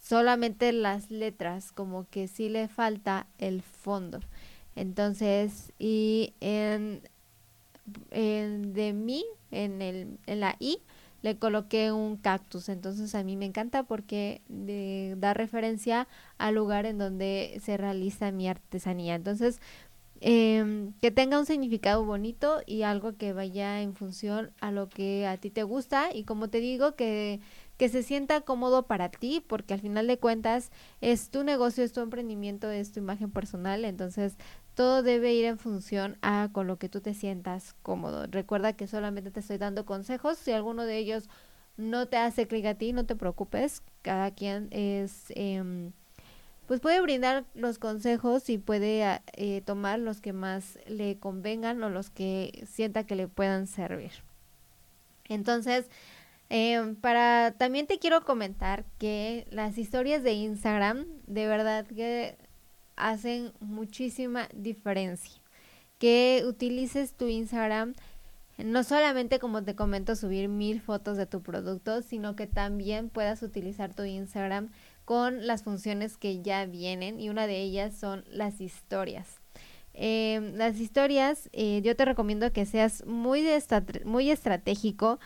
solamente 0.00 0.72
las 0.72 1.10
letras, 1.10 1.72
como 1.72 2.08
que 2.08 2.28
sí 2.28 2.48
le 2.48 2.68
falta 2.68 3.26
el 3.38 3.62
fondo. 3.62 4.20
Entonces, 4.76 5.72
y 5.78 6.32
en, 6.40 7.02
en 8.12 8.72
de 8.72 8.92
mí, 8.92 9.24
en, 9.50 9.82
el, 9.82 10.18
en 10.26 10.40
la 10.40 10.56
I, 10.60 10.78
le 11.26 11.36
coloqué 11.38 11.90
un 11.90 12.16
cactus. 12.16 12.68
Entonces 12.68 13.16
a 13.16 13.24
mí 13.24 13.36
me 13.36 13.46
encanta 13.46 13.82
porque 13.82 14.42
da 15.18 15.34
referencia 15.34 16.06
al 16.38 16.54
lugar 16.54 16.86
en 16.86 16.98
donde 16.98 17.60
se 17.64 17.76
realiza 17.76 18.30
mi 18.30 18.48
artesanía. 18.48 19.16
Entonces, 19.16 19.60
em, 20.20 20.92
que 21.00 21.10
tenga 21.10 21.38
un 21.40 21.44
significado 21.44 22.04
bonito 22.04 22.60
y 22.64 22.82
algo 22.82 23.16
que 23.16 23.32
vaya 23.32 23.82
en 23.82 23.94
función 23.94 24.52
a 24.60 24.70
lo 24.70 24.88
que 24.88 25.26
a 25.26 25.36
ti 25.36 25.50
te 25.50 25.64
gusta 25.64 26.14
y 26.14 26.22
como 26.22 26.48
te 26.48 26.60
digo 26.60 26.94
que 26.94 27.40
que 27.76 27.90
se 27.90 28.02
sienta 28.02 28.40
cómodo 28.40 28.86
para 28.86 29.10
ti, 29.10 29.44
porque 29.46 29.74
al 29.74 29.80
final 29.80 30.06
de 30.06 30.18
cuentas 30.18 30.70
es 31.02 31.28
tu 31.28 31.44
negocio, 31.44 31.84
es 31.84 31.92
tu 31.92 32.00
emprendimiento, 32.00 32.70
es 32.70 32.92
tu 32.92 33.00
imagen 33.00 33.30
personal, 33.30 33.84
entonces 33.84 34.38
todo 34.76 35.02
debe 35.02 35.32
ir 35.32 35.46
en 35.46 35.58
función 35.58 36.18
a 36.20 36.50
con 36.52 36.66
lo 36.66 36.78
que 36.78 36.90
tú 36.90 37.00
te 37.00 37.14
sientas 37.14 37.74
cómodo. 37.82 38.26
Recuerda 38.26 38.74
que 38.74 38.86
solamente 38.86 39.30
te 39.30 39.40
estoy 39.40 39.56
dando 39.56 39.86
consejos, 39.86 40.36
si 40.36 40.52
alguno 40.52 40.84
de 40.84 40.98
ellos 40.98 41.30
no 41.78 42.06
te 42.06 42.18
hace 42.18 42.46
clic 42.46 42.66
a 42.66 42.74
ti, 42.74 42.92
no 42.92 43.06
te 43.06 43.16
preocupes, 43.16 43.82
cada 44.02 44.30
quien 44.30 44.68
es... 44.70 45.32
Eh, 45.34 45.90
pues 46.66 46.80
puede 46.80 47.00
brindar 47.00 47.44
los 47.54 47.78
consejos 47.78 48.50
y 48.50 48.58
puede 48.58 49.20
eh, 49.34 49.62
tomar 49.64 50.00
los 50.00 50.20
que 50.20 50.32
más 50.32 50.78
le 50.88 51.16
convengan 51.16 51.82
o 51.82 51.90
los 51.90 52.10
que 52.10 52.66
sienta 52.68 53.04
que 53.04 53.14
le 53.14 53.28
puedan 53.28 53.68
servir. 53.68 54.10
Entonces, 55.28 55.88
eh, 56.50 56.96
para 57.00 57.54
también 57.56 57.86
te 57.86 57.98
quiero 57.98 58.24
comentar 58.24 58.84
que 58.98 59.46
las 59.50 59.78
historias 59.78 60.22
de 60.22 60.32
Instagram 60.32 61.06
de 61.26 61.46
verdad 61.46 61.86
que 61.86 62.36
hacen 62.96 63.52
muchísima 63.60 64.48
diferencia. 64.54 65.40
Que 65.98 66.42
utilices 66.46 67.14
tu 67.14 67.26
Instagram 67.26 67.94
no 68.58 68.84
solamente 68.84 69.38
como 69.38 69.62
te 69.62 69.74
comento 69.74 70.16
subir 70.16 70.48
mil 70.48 70.80
fotos 70.80 71.16
de 71.16 71.26
tu 71.26 71.42
producto, 71.42 72.02
sino 72.02 72.36
que 72.36 72.46
también 72.46 73.10
puedas 73.10 73.42
utilizar 73.42 73.94
tu 73.94 74.04
Instagram 74.04 74.70
con 75.04 75.46
las 75.46 75.62
funciones 75.62 76.16
que 76.16 76.40
ya 76.42 76.64
vienen 76.64 77.20
y 77.20 77.28
una 77.28 77.46
de 77.46 77.60
ellas 77.60 77.94
son 77.98 78.24
las 78.30 78.60
historias. 78.60 79.40
Eh, 79.92 80.52
las 80.54 80.78
historias 80.78 81.48
eh, 81.52 81.80
yo 81.82 81.96
te 81.96 82.04
recomiendo 82.04 82.52
que 82.52 82.66
seas 82.66 83.06
muy, 83.06 83.46
muy 84.04 84.30
estratégico 84.30 85.18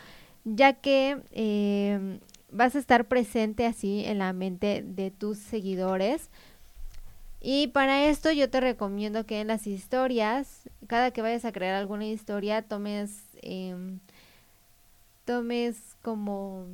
ya 0.44 0.74
que 0.74 1.22
eh, 1.32 2.20
vas 2.50 2.76
a 2.76 2.78
estar 2.78 3.08
presente 3.08 3.66
así 3.66 4.04
en 4.04 4.18
la 4.18 4.32
mente 4.32 4.82
de 4.86 5.10
tus 5.10 5.38
seguidores. 5.38 6.30
Y 7.40 7.68
para 7.68 8.04
esto 8.04 8.30
yo 8.32 8.50
te 8.50 8.60
recomiendo 8.60 9.24
que 9.24 9.40
en 9.40 9.46
las 9.46 9.66
historias, 9.66 10.68
cada 10.86 11.10
que 11.10 11.22
vayas 11.22 11.44
a 11.46 11.52
crear 11.52 11.74
alguna 11.74 12.06
historia, 12.06 12.62
tomes, 12.62 13.22
em, 13.42 13.98
tomes 15.24 15.96
como, 16.02 16.66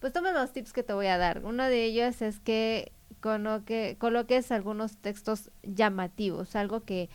pues 0.00 0.12
tomes 0.12 0.32
los 0.32 0.52
tips 0.52 0.72
que 0.72 0.82
te 0.82 0.94
voy 0.94 1.06
a 1.06 1.18
dar. 1.18 1.44
Uno 1.44 1.64
de 1.64 1.84
ellos 1.84 2.22
es 2.22 2.40
que, 2.40 2.92
coloque, 3.20 3.96
coloques 3.98 4.50
algunos 4.52 4.96
textos 4.98 5.50
llamativos, 5.62 6.56
algo 6.56 6.80
que, 6.84 7.10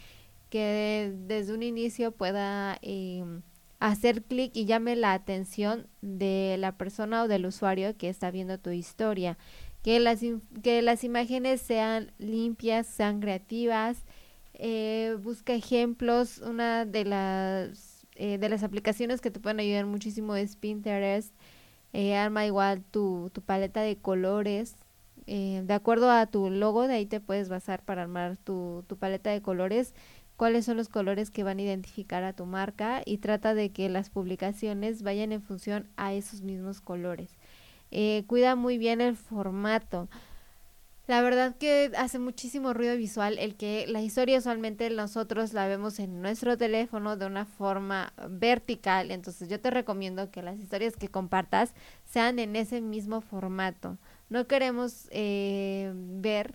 que 0.49 1.13
desde 1.27 1.53
un 1.53 1.63
inicio 1.63 2.11
pueda 2.11 2.77
em, 2.81 3.41
hacer 3.79 4.23
clic 4.23 4.51
y 4.55 4.65
llame 4.65 4.95
la 4.95 5.13
atención 5.13 5.87
de 6.01 6.55
la 6.59 6.73
persona 6.73 7.23
o 7.23 7.27
del 7.27 7.45
usuario 7.45 7.97
que 7.97 8.09
está 8.09 8.31
viendo 8.31 8.59
tu 8.59 8.71
historia. 8.71 9.37
Que 9.83 9.99
las, 9.99 10.21
que 10.61 10.81
las 10.81 11.03
imágenes 11.03 11.61
sean 11.61 12.11
limpias, 12.17 12.87
sean 12.87 13.21
creativas. 13.21 14.05
Eh, 14.53 15.17
busca 15.21 15.53
ejemplos. 15.53 16.39
Una 16.39 16.85
de 16.85 17.05
las, 17.05 18.05
eh, 18.15 18.37
de 18.37 18.49
las 18.49 18.63
aplicaciones 18.63 19.21
que 19.21 19.31
te 19.31 19.39
pueden 19.39 19.59
ayudar 19.59 19.85
muchísimo 19.85 20.35
es 20.35 20.55
Pinterest. 20.55 21.33
Eh, 21.93 22.15
arma 22.15 22.45
igual 22.45 22.83
tu, 22.83 23.31
tu 23.33 23.41
paleta 23.41 23.81
de 23.81 23.97
colores. 23.97 24.75
de 25.27 25.73
acuerdo 25.73 26.09
a 26.09 26.25
tu 26.25 26.49
logo, 26.49 26.87
de 26.87 26.95
ahí 26.95 27.05
te 27.05 27.19
puedes 27.19 27.49
basar 27.49 27.83
para 27.83 28.01
armar 28.01 28.37
tu, 28.37 28.83
tu 28.87 28.97
paleta 28.97 29.29
de 29.29 29.41
colores 29.43 29.93
cuáles 30.39 30.63
son 30.63 30.77
los 30.77 30.87
colores 30.87 31.31
que 31.31 31.43
van 31.43 31.59
a 31.59 31.63
identificar 31.63 32.23
a 32.23 32.31
tu 32.31 32.45
marca 32.45 33.01
y 33.05 33.17
trata 33.17 33.53
de 33.53 33.71
que 33.71 33.89
las 33.89 34.09
publicaciones 34.09 35.03
vayan 35.03 35.33
en 35.33 35.41
función 35.41 35.89
a 35.97 36.13
esos 36.13 36.43
mismos 36.43 36.79
colores. 36.79 37.29
Eh, 37.91 38.23
cuida 38.27 38.55
muy 38.55 38.77
bien 38.77 39.01
el 39.01 39.15
formato. 39.15 40.09
La 41.09 41.23
verdad 41.23 41.55
que 41.57 41.91
hace 41.97 42.19
muchísimo 42.19 42.71
ruido 42.71 42.95
visual 42.95 43.39
el 43.39 43.55
que 43.55 43.87
la 43.87 43.99
historia 43.99 44.37
usualmente 44.37 44.91
nosotros 44.91 45.53
la 45.53 45.67
vemos 45.67 45.97
en 45.97 46.21
nuestro 46.21 46.55
teléfono 46.55 47.17
de 47.17 47.25
una 47.25 47.45
forma 47.45 48.13
vertical. 48.29 49.09
Entonces 49.09 49.49
yo 49.49 49.59
te 49.59 49.71
recomiendo 49.71 50.29
que 50.29 50.43
las 50.43 50.59
historias 50.59 50.95
que 50.95 51.07
compartas 51.07 51.73
sean 52.05 52.37
en 52.37 52.55
ese 52.55 52.81
mismo 52.81 53.21
formato. 53.21 53.97
No 54.29 54.45
queremos 54.45 55.07
eh, 55.09 55.91
ver, 55.95 56.53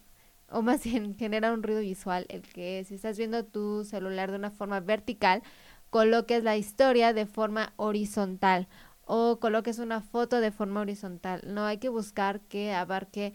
o 0.48 0.62
más 0.62 0.84
bien 0.84 1.14
genera 1.18 1.52
un 1.52 1.64
ruido 1.64 1.80
visual, 1.80 2.24
el 2.28 2.42
que 2.42 2.84
si 2.86 2.94
estás 2.94 3.18
viendo 3.18 3.44
tu 3.44 3.82
celular 3.82 4.30
de 4.30 4.36
una 4.36 4.52
forma 4.52 4.78
vertical, 4.78 5.42
coloques 5.90 6.44
la 6.44 6.56
historia 6.56 7.12
de 7.12 7.26
forma 7.26 7.72
horizontal 7.74 8.68
o 9.06 9.38
coloques 9.40 9.78
una 9.78 10.00
foto 10.00 10.40
de 10.40 10.50
forma 10.50 10.80
horizontal. 10.80 11.42
No 11.46 11.64
hay 11.64 11.78
que 11.78 11.88
buscar 11.88 12.40
que 12.40 12.72
abarque 12.72 13.34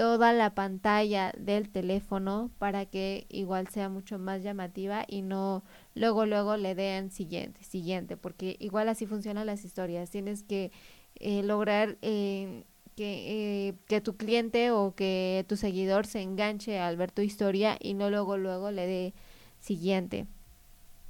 toda 0.00 0.32
la 0.32 0.54
pantalla 0.54 1.32
del 1.36 1.68
teléfono 1.68 2.50
para 2.58 2.86
que 2.86 3.26
igual 3.28 3.68
sea 3.68 3.90
mucho 3.90 4.18
más 4.18 4.42
llamativa 4.42 5.04
y 5.06 5.20
no 5.20 5.62
luego 5.94 6.24
luego 6.24 6.56
le 6.56 6.74
den 6.74 7.10
siguiente, 7.10 7.62
siguiente, 7.64 8.16
porque 8.16 8.56
igual 8.60 8.88
así 8.88 9.04
funcionan 9.04 9.46
las 9.46 9.64
historias. 9.64 10.10
Tienes 10.10 10.42
que 10.42 10.72
eh, 11.16 11.42
lograr 11.42 11.98
eh, 12.00 12.64
que, 12.96 13.68
eh, 13.68 13.74
que 13.88 14.00
tu 14.00 14.16
cliente 14.16 14.70
o 14.70 14.94
que 14.94 15.44
tu 15.48 15.56
seguidor 15.56 16.06
se 16.06 16.22
enganche 16.22 16.78
al 16.78 16.96
ver 16.96 17.10
tu 17.12 17.20
historia 17.20 17.76
y 17.78 17.92
no 17.92 18.08
luego 18.08 18.38
luego 18.38 18.70
le 18.70 18.86
dé 18.86 19.14
siguiente, 19.58 20.26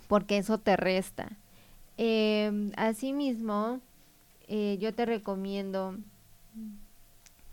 porque 0.09 0.38
eso 0.38 0.59
te 0.59 0.77
resta. 0.77 1.38
Em, 1.96 2.73
asimismo, 4.51 4.81
yo 4.81 4.95
te 4.95 5.07
recomiendo 5.07 5.97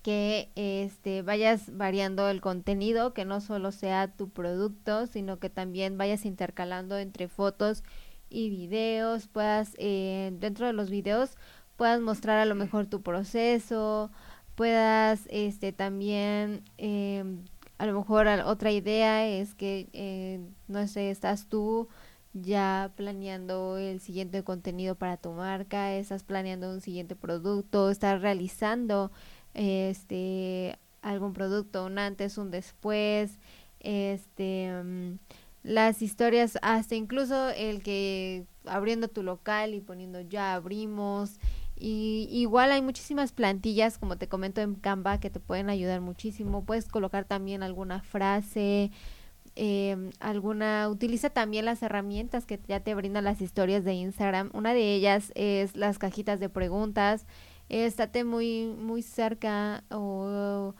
que 0.03 0.49
este 0.55 1.21
vayas 1.21 1.75
variando 1.77 2.29
el 2.29 2.41
contenido, 2.41 3.13
que 3.13 3.25
no 3.25 3.41
solo 3.41 3.71
sea 3.71 4.07
tu 4.07 4.29
producto, 4.29 5.05
sino 5.07 5.37
que 5.37 5.49
también 5.49 5.97
vayas 5.97 6.25
intercalando 6.25 6.97
entre 6.97 7.27
fotos 7.27 7.83
y 8.29 8.49
videos, 8.49 9.27
puedas 9.27 9.73
eh, 9.77 10.31
dentro 10.39 10.65
de 10.65 10.73
los 10.73 10.89
videos 10.89 11.37
puedas 11.77 12.01
mostrar 12.01 12.39
a 12.39 12.45
lo 12.45 12.55
mejor 12.55 12.87
tu 12.87 13.01
proceso, 13.01 14.11
puedas 14.55 15.27
este 15.29 15.71
también 15.71 16.63
eh, 16.77 17.23
a 17.77 17.85
lo 17.85 17.93
mejor 17.93 18.27
otra 18.27 18.71
idea 18.71 19.27
es 19.27 19.53
que 19.53 19.87
eh, 19.93 20.39
no 20.67 20.87
sé 20.87 21.11
estás 21.11 21.47
tú 21.47 21.87
ya 22.33 22.91
planeando 22.95 23.77
el 23.77 23.99
siguiente 23.99 24.43
contenido 24.43 24.95
para 24.95 25.17
tu 25.17 25.31
marca, 25.31 25.93
estás 25.93 26.23
planeando 26.23 26.69
un 26.69 26.81
siguiente 26.81 27.15
producto, 27.15 27.89
estás 27.89 28.21
realizando 28.21 29.11
este 29.53 30.77
algún 31.01 31.33
producto, 31.33 31.85
un 31.85 31.99
antes, 31.99 32.37
un 32.37 32.51
después, 32.51 33.39
este 33.79 34.71
mm, 34.83 35.17
las 35.63 36.01
historias, 36.01 36.57
hasta 36.61 36.95
incluso 36.95 37.49
el 37.49 37.83
que 37.83 38.45
abriendo 38.65 39.07
tu 39.07 39.23
local 39.23 39.73
y 39.73 39.81
poniendo 39.81 40.21
ya 40.21 40.53
abrimos. 40.53 41.39
Y 41.79 42.27
igual 42.31 42.71
hay 42.71 42.81
muchísimas 42.81 43.33
plantillas, 43.33 43.97
como 43.97 44.17
te 44.17 44.27
comento 44.27 44.61
en 44.61 44.75
Canva, 44.75 45.19
que 45.19 45.29
te 45.29 45.39
pueden 45.39 45.69
ayudar 45.69 46.01
muchísimo. 46.01 46.63
Puedes 46.65 46.87
colocar 46.87 47.25
también 47.25 47.63
alguna 47.63 48.01
frase, 48.01 48.91
eh, 49.59 50.11
alguna, 50.19 50.87
utiliza 50.87 51.29
también 51.29 51.65
las 51.65 51.81
herramientas 51.81 52.45
que 52.45 52.59
ya 52.67 52.79
te 52.79 52.95
brindan 52.95 53.23
las 53.23 53.41
historias 53.41 53.83
de 53.83 53.93
Instagram. 53.93 54.51
Una 54.53 54.73
de 54.73 54.93
ellas 54.93 55.31
es 55.35 55.75
las 55.75 55.97
cajitas 55.97 56.39
de 56.39 56.49
preguntas 56.49 57.25
estate 57.69 58.23
muy, 58.23 58.67
muy 58.67 59.01
cerca 59.01 59.83
o, 59.91 60.73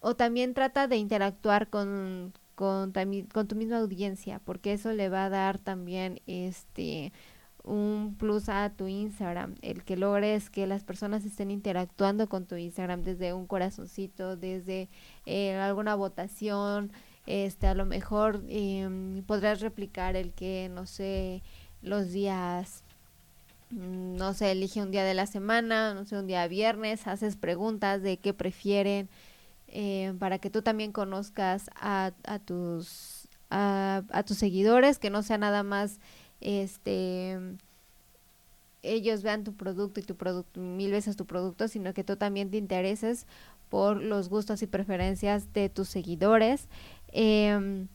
o 0.00 0.16
también 0.16 0.54
trata 0.54 0.88
de 0.88 0.96
interactuar 0.96 1.68
con, 1.70 2.32
con, 2.54 2.92
con 3.32 3.48
tu 3.48 3.56
misma 3.56 3.78
audiencia, 3.78 4.40
porque 4.44 4.72
eso 4.72 4.92
le 4.92 5.08
va 5.08 5.26
a 5.26 5.30
dar 5.30 5.58
también 5.58 6.20
este 6.26 7.12
un 7.64 8.16
plus 8.18 8.50
a 8.50 8.70
tu 8.76 8.86
Instagram, 8.88 9.54
el 9.62 9.84
que 9.84 9.96
logres 9.96 10.50
que 10.50 10.66
las 10.66 10.84
personas 10.84 11.24
estén 11.24 11.50
interactuando 11.50 12.28
con 12.28 12.44
tu 12.44 12.56
Instagram 12.56 13.02
desde 13.02 13.32
un 13.32 13.46
corazoncito, 13.46 14.36
desde 14.36 14.90
eh, 15.24 15.54
alguna 15.56 15.94
votación, 15.94 16.92
este 17.26 17.66
a 17.66 17.74
lo 17.74 17.86
mejor 17.86 18.42
eh, 18.48 19.22
podrás 19.26 19.60
replicar 19.60 20.16
el 20.16 20.32
que 20.32 20.70
no 20.72 20.86
sé 20.86 21.42
los 21.82 22.12
días 22.12 22.84
Mm, 23.74 24.16
no 24.16 24.34
sé, 24.34 24.52
elige 24.52 24.82
un 24.82 24.90
día 24.90 25.04
de 25.04 25.14
la 25.14 25.26
semana, 25.26 25.94
no 25.94 26.04
sé, 26.04 26.16
un 26.16 26.26
día 26.26 26.46
viernes, 26.48 27.06
haces 27.06 27.36
preguntas 27.36 28.02
de 28.02 28.18
qué 28.18 28.32
prefieren, 28.34 29.08
eh, 29.68 30.14
para 30.18 30.38
que 30.38 30.50
tú 30.50 30.62
también 30.62 30.92
conozcas 30.92 31.70
a, 31.76 32.12
a 32.24 32.38
tus 32.38 33.28
a, 33.50 34.02
a, 34.10 34.22
tus 34.24 34.38
seguidores, 34.38 34.98
que 34.98 35.10
no 35.10 35.22
sea 35.22 35.38
nada 35.38 35.62
más 35.62 36.00
este 36.40 37.38
ellos 38.82 39.22
vean 39.22 39.44
tu 39.44 39.54
producto 39.54 40.00
y 40.00 40.02
tu 40.02 40.16
producto 40.16 40.60
mil 40.60 40.92
veces 40.92 41.16
tu 41.16 41.26
producto, 41.26 41.68
sino 41.68 41.94
que 41.94 42.04
tú 42.04 42.16
también 42.16 42.50
te 42.50 42.58
intereses 42.58 43.26
por 43.70 44.02
los 44.02 44.28
gustos 44.28 44.62
y 44.62 44.66
preferencias 44.66 45.52
de 45.52 45.68
tus 45.68 45.88
seguidores. 45.88 46.68
Eh, 47.14 47.86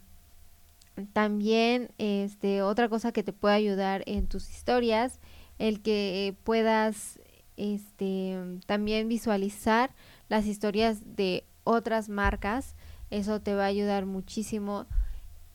también 1.14 1.92
este 1.98 2.62
otra 2.62 2.90
cosa 2.90 3.12
que 3.12 3.24
te 3.24 3.32
puede 3.32 3.56
ayudar 3.56 4.04
en 4.06 4.28
tus 4.28 4.50
historias 4.50 5.20
el 5.60 5.82
que 5.82 6.36
puedas 6.44 7.20
este 7.56 8.36
también 8.66 9.08
visualizar 9.08 9.92
las 10.28 10.46
historias 10.46 11.16
de 11.16 11.44
otras 11.64 12.10
marcas 12.10 12.76
eso 13.10 13.42
te 13.42 13.56
va 13.56 13.64
a 13.64 13.68
ayudar 13.68 14.06
muchísimo. 14.06 14.86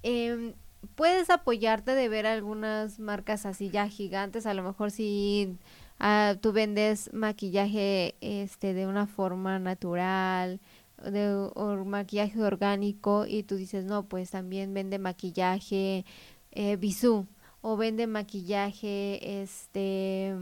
Eh, 0.02 0.54
puedes 0.96 1.30
apoyarte 1.30 1.94
de 1.94 2.08
ver 2.08 2.26
algunas 2.26 2.98
marcas 2.98 3.46
así 3.46 3.70
ya 3.70 3.88
gigantes 3.88 4.46
a 4.46 4.54
lo 4.54 4.62
mejor 4.62 4.90
si 4.90 5.56
uh, 6.00 6.36
tú 6.36 6.52
vendes 6.52 7.10
maquillaje 7.12 8.14
este 8.20 8.74
de 8.74 8.86
una 8.86 9.06
forma 9.06 9.58
natural 9.58 10.60
de 11.02 11.50
maquillaje 11.84 12.40
orgánico 12.42 13.26
y 13.26 13.42
tú 13.42 13.56
dices 13.56 13.84
no 13.84 14.04
pues 14.06 14.30
también 14.30 14.74
vende 14.74 14.98
maquillaje 14.98 16.04
eh, 16.52 16.76
bisú 16.76 17.26
o 17.60 17.76
vende 17.76 18.06
maquillaje 18.06 19.42
este 19.42 20.34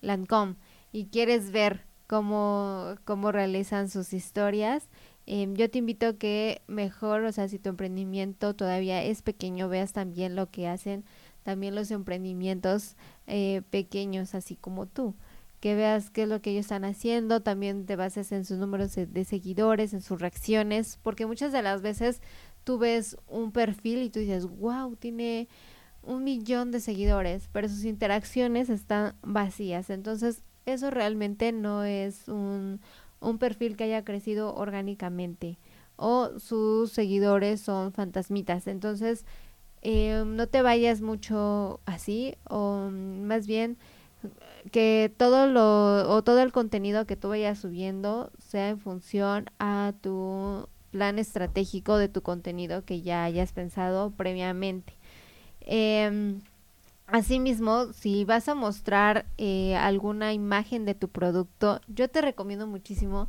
Lancome 0.00 0.56
y 0.92 1.06
quieres 1.06 1.50
ver 1.50 1.88
cómo, 2.08 2.96
cómo 3.04 3.30
realizan 3.30 3.88
sus 3.88 4.12
historias, 4.12 4.88
em, 5.26 5.54
yo 5.54 5.70
te 5.70 5.78
invito 5.78 6.06
a 6.06 6.12
que 6.14 6.62
mejor, 6.66 7.24
o 7.24 7.32
sea, 7.32 7.48
si 7.48 7.58
tu 7.58 7.68
emprendimiento 7.68 8.54
todavía 8.54 9.04
es 9.04 9.22
pequeño, 9.22 9.68
veas 9.68 9.92
también 9.92 10.34
lo 10.34 10.50
que 10.50 10.66
hacen 10.66 11.04
también 11.44 11.74
los 11.74 11.90
emprendimientos 11.90 12.94
eh, 13.26 13.62
pequeños, 13.70 14.34
así 14.34 14.56
como 14.56 14.84
tú. 14.86 15.14
Que 15.60 15.74
veas 15.74 16.10
qué 16.10 16.22
es 16.22 16.28
lo 16.28 16.40
que 16.40 16.50
ellos 16.50 16.66
están 16.66 16.84
haciendo, 16.84 17.40
también 17.42 17.86
te 17.86 17.96
bases 17.96 18.32
en 18.32 18.44
sus 18.44 18.58
números 18.58 18.94
de 18.94 19.24
seguidores, 19.24 19.92
en 19.92 20.00
sus 20.00 20.20
reacciones, 20.20 20.98
porque 21.02 21.26
muchas 21.26 21.52
de 21.52 21.62
las 21.62 21.82
veces 21.82 22.22
tú 22.64 22.78
ves 22.78 23.16
un 23.26 23.50
perfil 23.52 24.02
y 24.02 24.10
tú 24.10 24.20
dices, 24.20 24.46
wow, 24.46 24.94
tiene 24.96 25.48
un 26.02 26.24
millón 26.24 26.70
de 26.70 26.80
seguidores, 26.80 27.48
pero 27.52 27.68
sus 27.68 27.84
interacciones 27.84 28.70
están 28.70 29.16
vacías. 29.22 29.90
Entonces, 29.90 30.42
eso 30.66 30.90
realmente 30.90 31.52
no 31.52 31.84
es 31.84 32.28
un, 32.28 32.80
un 33.20 33.38
perfil 33.38 33.76
que 33.76 33.84
haya 33.84 34.04
crecido 34.04 34.54
orgánicamente 34.54 35.58
o 35.98 36.38
sus 36.38 36.92
seguidores 36.92 37.60
son 37.60 37.92
fantasmitas. 37.92 38.68
Entonces, 38.68 39.26
eh, 39.82 40.22
no 40.24 40.46
te 40.46 40.62
vayas 40.62 41.02
mucho 41.02 41.80
así 41.84 42.36
o 42.48 42.88
más 42.90 43.46
bien 43.46 43.76
que 44.70 45.12
todo 45.16 45.46
lo 45.46 46.10
o 46.10 46.22
todo 46.22 46.40
el 46.42 46.52
contenido 46.52 47.06
que 47.06 47.16
tú 47.16 47.28
vayas 47.28 47.58
subiendo 47.58 48.30
sea 48.38 48.68
en 48.68 48.78
función 48.78 49.50
a 49.58 49.92
tu 50.00 50.68
plan 50.90 51.18
estratégico 51.18 51.96
de 51.96 52.08
tu 52.08 52.22
contenido 52.22 52.84
que 52.84 53.02
ya 53.02 53.24
hayas 53.24 53.52
pensado 53.52 54.10
previamente. 54.10 54.94
Eh, 55.60 56.38
asimismo, 57.06 57.92
si 57.92 58.24
vas 58.24 58.48
a 58.48 58.54
mostrar 58.54 59.26
eh, 59.36 59.76
alguna 59.76 60.32
imagen 60.32 60.84
de 60.84 60.94
tu 60.94 61.08
producto, 61.08 61.80
yo 61.88 62.08
te 62.08 62.22
recomiendo 62.22 62.66
muchísimo 62.66 63.28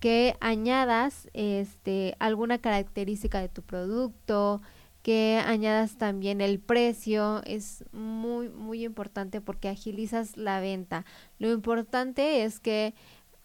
que 0.00 0.36
añadas 0.40 1.28
este 1.34 2.16
alguna 2.18 2.58
característica 2.58 3.40
de 3.40 3.50
tu 3.50 3.62
producto, 3.62 4.62
que 5.02 5.40
añadas 5.44 5.96
también 5.96 6.40
el 6.40 6.60
precio, 6.60 7.42
es 7.44 7.84
muy 7.92 8.48
muy 8.48 8.84
importante 8.84 9.40
porque 9.40 9.68
agilizas 9.68 10.36
la 10.36 10.60
venta. 10.60 11.04
Lo 11.38 11.50
importante 11.50 12.44
es 12.44 12.60
que 12.60 12.94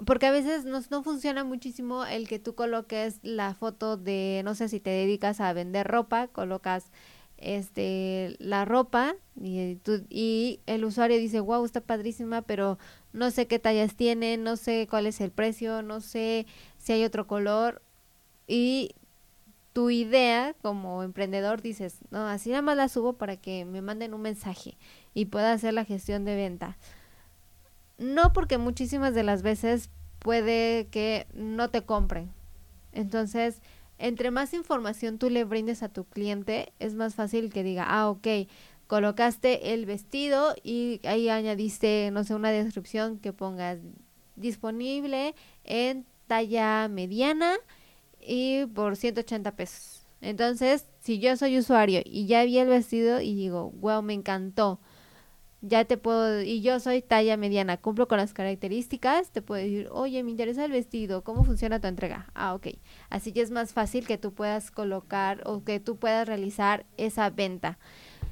porque 0.06 0.26
a 0.26 0.32
veces 0.32 0.66
no, 0.66 0.82
no 0.90 1.04
funciona 1.04 1.44
muchísimo 1.44 2.06
el 2.06 2.28
que 2.28 2.40
tú 2.40 2.54
coloques 2.56 3.20
la 3.24 3.54
foto 3.54 3.96
de, 3.96 4.42
no 4.44 4.54
sé 4.56 4.68
si 4.68 4.80
te 4.82 4.90
dedicas 4.90 5.40
a 5.40 5.54
vender 5.54 5.88
ropa, 5.88 6.28
colocas 6.28 6.92
este 7.38 8.36
la 8.40 8.66
ropa 8.66 9.16
y, 9.36 9.78
y 10.10 10.60
el 10.66 10.86
usuario 10.86 11.18
dice 11.18 11.42
wow 11.42 11.66
está 11.66 11.82
padrísima 11.82 12.42
pero 12.42 12.78
no 13.12 13.30
sé 13.30 13.46
qué 13.48 13.60
tallas 13.60 13.96
tiene 13.96 14.38
no 14.38 14.56
sé 14.56 14.88
cuál 14.90 15.06
es 15.06 15.20
el 15.20 15.32
precio 15.32 15.82
no 15.82 16.00
sé 16.00 16.46
si 16.78 16.94
hay 16.94 17.04
otro 17.04 17.28
color 17.28 17.82
y 18.48 18.92
tu 19.76 19.90
idea 19.90 20.56
como 20.62 21.04
emprendedor 21.04 21.62
dices, 21.62 21.98
no, 22.10 22.30
así 22.30 22.50
nada 22.50 22.62
más 22.62 22.78
la 22.78 22.88
subo 22.88 23.18
para 23.18 23.36
que 23.36 23.66
me 23.66 23.82
manden 23.82 24.14
un 24.14 24.22
mensaje 24.22 24.78
y 25.14 25.26
pueda 25.26 25.52
hacer 25.52 25.74
la 25.74 25.84
gestión 25.84 26.24
de 26.24 26.34
venta. 26.34 26.78
No 27.98 28.32
porque 28.32 28.58
muchísimas 28.58 29.14
de 29.14 29.24
las 29.24 29.42
veces 29.42 29.90
puede 30.20 30.88
que 30.88 31.28
no 31.34 31.72
te 31.72 31.82
compren. 31.82 32.32
Entonces, 32.94 33.62
entre 33.98 34.32
más 34.32 34.54
información 34.54 35.18
tú 35.18 35.30
le 35.30 35.44
brindes 35.44 35.84
a 35.84 35.90
tu 35.90 36.06
cliente, 36.06 36.72
es 36.80 36.94
más 36.94 37.14
fácil 37.14 37.52
que 37.52 37.62
diga, 37.62 37.84
ah, 37.86 38.10
ok, 38.10 38.48
colocaste 38.88 39.74
el 39.74 39.86
vestido 39.86 40.56
y 40.64 41.02
ahí 41.04 41.28
añadiste, 41.28 42.12
no 42.14 42.24
sé, 42.24 42.34
una 42.34 42.52
descripción 42.52 43.20
que 43.20 43.34
pongas 43.34 43.80
disponible 44.38 45.36
en 45.66 46.06
talla 46.28 46.88
mediana 46.88 47.58
y 48.26 48.66
por 48.68 48.96
180 48.96 49.56
pesos. 49.56 50.06
Entonces, 50.22 50.88
si 51.02 51.20
yo 51.20 51.38
soy 51.38 51.58
usuario 51.58 52.02
y 52.04 52.26
ya 52.26 52.44
vi 52.46 52.58
el 52.58 52.68
vestido 52.68 53.22
y 53.22 53.36
digo, 53.36 53.72
wow, 53.80 54.02
me 54.02 54.14
encantó, 54.14 54.80
ya 55.62 55.86
te 55.86 55.98
puedo, 55.98 56.42
y 56.42 56.62
yo 56.62 56.80
soy 56.80 57.02
talla 57.02 57.38
mediana, 57.38 57.78
cumplo 57.78 58.08
con 58.08 58.18
las 58.18 58.34
características, 58.34 59.32
te 59.32 59.42
puedo 59.42 59.62
decir, 59.62 59.88
oye, 59.92 60.24
me 60.24 60.32
interesa 60.32 60.66
el 60.66 60.72
vestido, 60.72 61.24
¿cómo 61.24 61.44
funciona 61.44 61.80
tu 61.80 61.88
entrega? 61.88 62.32
Ah, 62.36 62.54
ok. 62.54 62.68
Así 63.10 63.32
que 63.34 63.42
es 63.42 63.52
más 63.52 63.74
fácil 63.74 64.06
que 64.06 64.18
tú 64.18 64.34
puedas 64.34 64.72
colocar 64.72 65.42
o 65.46 65.64
que 65.64 65.80
tú 65.80 65.98
puedas 65.98 66.28
realizar 66.28 66.86
esa 66.98 67.30
venta. 67.30 67.78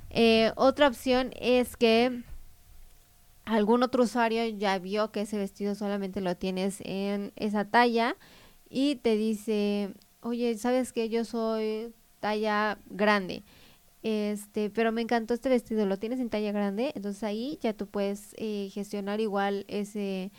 Eh, 0.10 0.52
otra 0.56 0.88
opción 0.88 1.32
es 1.40 1.76
que 1.76 2.24
algún 3.46 3.84
otro 3.84 4.04
usuario 4.04 4.46
ya 4.48 4.78
vio 4.80 5.12
que 5.12 5.22
ese 5.22 5.38
vestido 5.38 5.76
solamente 5.76 6.22
lo 6.22 6.38
tienes 6.38 6.82
en 6.86 7.34
esa 7.36 7.66
talla 7.66 8.16
y 8.74 8.96
te 8.96 9.16
dice, 9.16 9.94
oye, 10.22 10.58
¿sabes 10.58 10.94
que 10.94 11.08
yo 11.08 11.26
soy 11.26 11.94
talla 12.20 12.80
grande? 12.90 13.44
Este, 14.02 14.72
pero 14.72 14.92
me 14.92 15.04
encantó 15.04 15.36
este 15.36 15.48
vestido, 15.48 15.86
lo 15.86 16.00
tienes 16.00 16.20
en 16.20 16.32
talla 16.32 16.52
grande, 16.52 16.92
entonces 16.96 17.24
ahí 17.24 17.60
ya 17.62 17.74
tú 17.74 17.86
puedes 17.86 18.34
eh, 18.38 18.72
gestionar 18.74 19.22
igual 19.22 19.64
ese, 19.68 20.32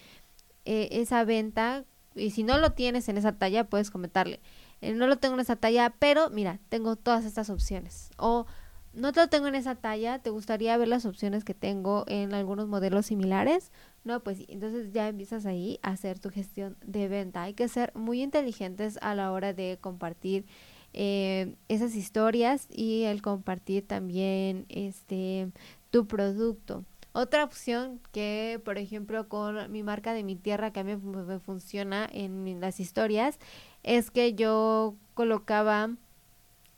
eh, 0.65 0.89
esa 0.91 1.25
venta 1.25 1.85
y 2.17 2.33
si 2.33 2.43
no 2.43 2.59
lo 2.59 2.73
tienes 2.73 3.09
en 3.09 3.19
esa 3.19 3.39
talla 3.39 3.65
puedes 3.65 3.93
comentarle, 3.93 4.41
eh, 4.81 4.95
no 4.95 5.07
lo 5.07 5.17
tengo 5.17 5.35
en 5.35 5.41
esa 5.41 5.55
talla, 5.55 5.95
pero 6.01 6.29
mira, 6.29 6.59
tengo 6.69 6.97
todas 6.97 7.25
estas 7.25 7.51
opciones 7.51 8.11
o 8.19 8.47
no 8.95 9.13
te 9.13 9.21
lo 9.21 9.29
tengo 9.29 9.47
en 9.47 9.55
esa 9.55 9.77
talla, 9.77 10.19
¿te 10.19 10.31
gustaría 10.31 10.77
ver 10.77 10.89
las 10.89 11.07
opciones 11.07 11.45
que 11.45 11.55
tengo 11.55 12.05
en 12.09 12.35
algunos 12.35 12.67
modelos 12.67 13.07
similares? 13.07 13.71
No, 14.05 14.21
pues 14.21 14.45
entonces 14.49 14.93
ya 14.93 15.09
empiezas 15.09 15.47
ahí 15.47 15.79
a 15.83 15.91
hacer 15.91 16.19
tu 16.19 16.31
gestión 16.31 16.77
de 16.85 17.09
venta. 17.09 17.43
Hay 17.43 17.55
que 17.55 17.69
ser 17.69 17.91
muy 17.95 18.23
inteligentes 18.23 18.99
a 19.01 19.15
la 19.15 19.33
hora 19.33 19.55
de 19.55 19.79
compartir 19.81 20.45
eh, 20.93 21.57
esas 21.69 21.97
historias 21.97 22.69
y 22.71 23.05
el 23.05 23.23
compartir 23.23 23.87
también 23.87 24.67
este 24.69 25.49
tu 25.91 26.07
producto. 26.07 26.85
Otra 27.13 27.45
opción 27.45 28.01
que, 28.13 28.61
por 28.65 28.77
ejemplo, 28.77 29.29
con 29.29 29.71
mi 29.71 29.83
marca 29.83 30.13
de 30.13 30.25
mi 30.25 30.37
tierra 30.37 30.73
que 30.73 30.81
a 30.81 30.85
mí 30.85 30.97
me 30.97 31.39
funciona 31.39 32.09
en 32.13 32.61
las 32.61 32.81
historias 32.81 33.39
es 33.85 34.11
que 34.11 34.35
yo 34.35 34.97
colocaba 35.15 35.91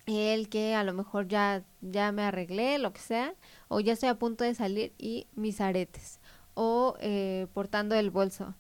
el 0.07 0.49
que 0.49 0.75
a 0.75 0.85
lo 0.85 0.93
mejor 0.95 1.27
ya, 1.29 1.65
ya 1.81 2.13
me 2.13 2.23
arreglé, 2.23 2.79
lo 2.79 2.93
que 2.93 3.01
sea, 3.01 3.35
o 3.69 3.81
ya 3.81 3.95
estoy 3.95 4.09
a 4.09 4.19
punto 4.19 4.45
de 4.45 4.55
salir 4.55 4.93
y 4.99 5.27
mis 5.35 5.61
aretes, 5.61 6.21
o 6.57 6.97
eh, 7.01 7.47
portando 7.53 7.95
el 7.95 8.11
bolso. 8.11 8.55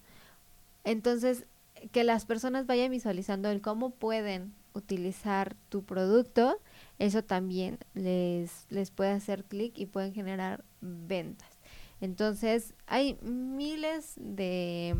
Entonces, 0.85 1.47
que 1.91 2.05
las 2.05 2.27
personas 2.27 2.67
vayan 2.67 2.93
visualizando 2.93 3.51
el 3.51 3.61
cómo 3.61 3.91
pueden 3.91 4.55
utilizar 4.75 5.57
tu 5.71 5.83
producto, 5.83 6.61
eso 6.99 7.25
también 7.25 7.79
les, 7.95 8.67
les 8.69 8.91
puede 8.91 9.11
hacer 9.11 9.45
clic 9.45 9.77
y 9.79 9.87
pueden 9.87 10.13
generar 10.13 10.63
ventas. 10.81 11.49
Entonces, 12.01 12.75
hay 12.87 13.19
miles 13.23 14.13
de 14.17 14.95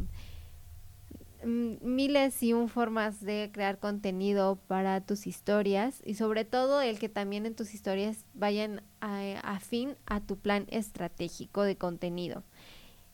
miles 1.47 2.43
y 2.43 2.53
un 2.53 2.69
formas 2.69 3.21
de 3.21 3.51
crear 3.53 3.79
contenido 3.79 4.59
para 4.67 5.01
tus 5.01 5.27
historias 5.27 6.03
y 6.05 6.15
sobre 6.15 6.45
todo 6.45 6.81
el 6.81 6.99
que 6.99 7.09
también 7.09 7.47
en 7.47 7.55
tus 7.55 7.75
historias 7.75 8.25
vayan 8.35 8.83
a, 9.01 9.61
fin 9.61 9.97
a 10.07 10.21
tu 10.21 10.37
plan 10.37 10.67
estratégico 10.71 11.63
de 11.63 11.77
contenido. 11.77 12.43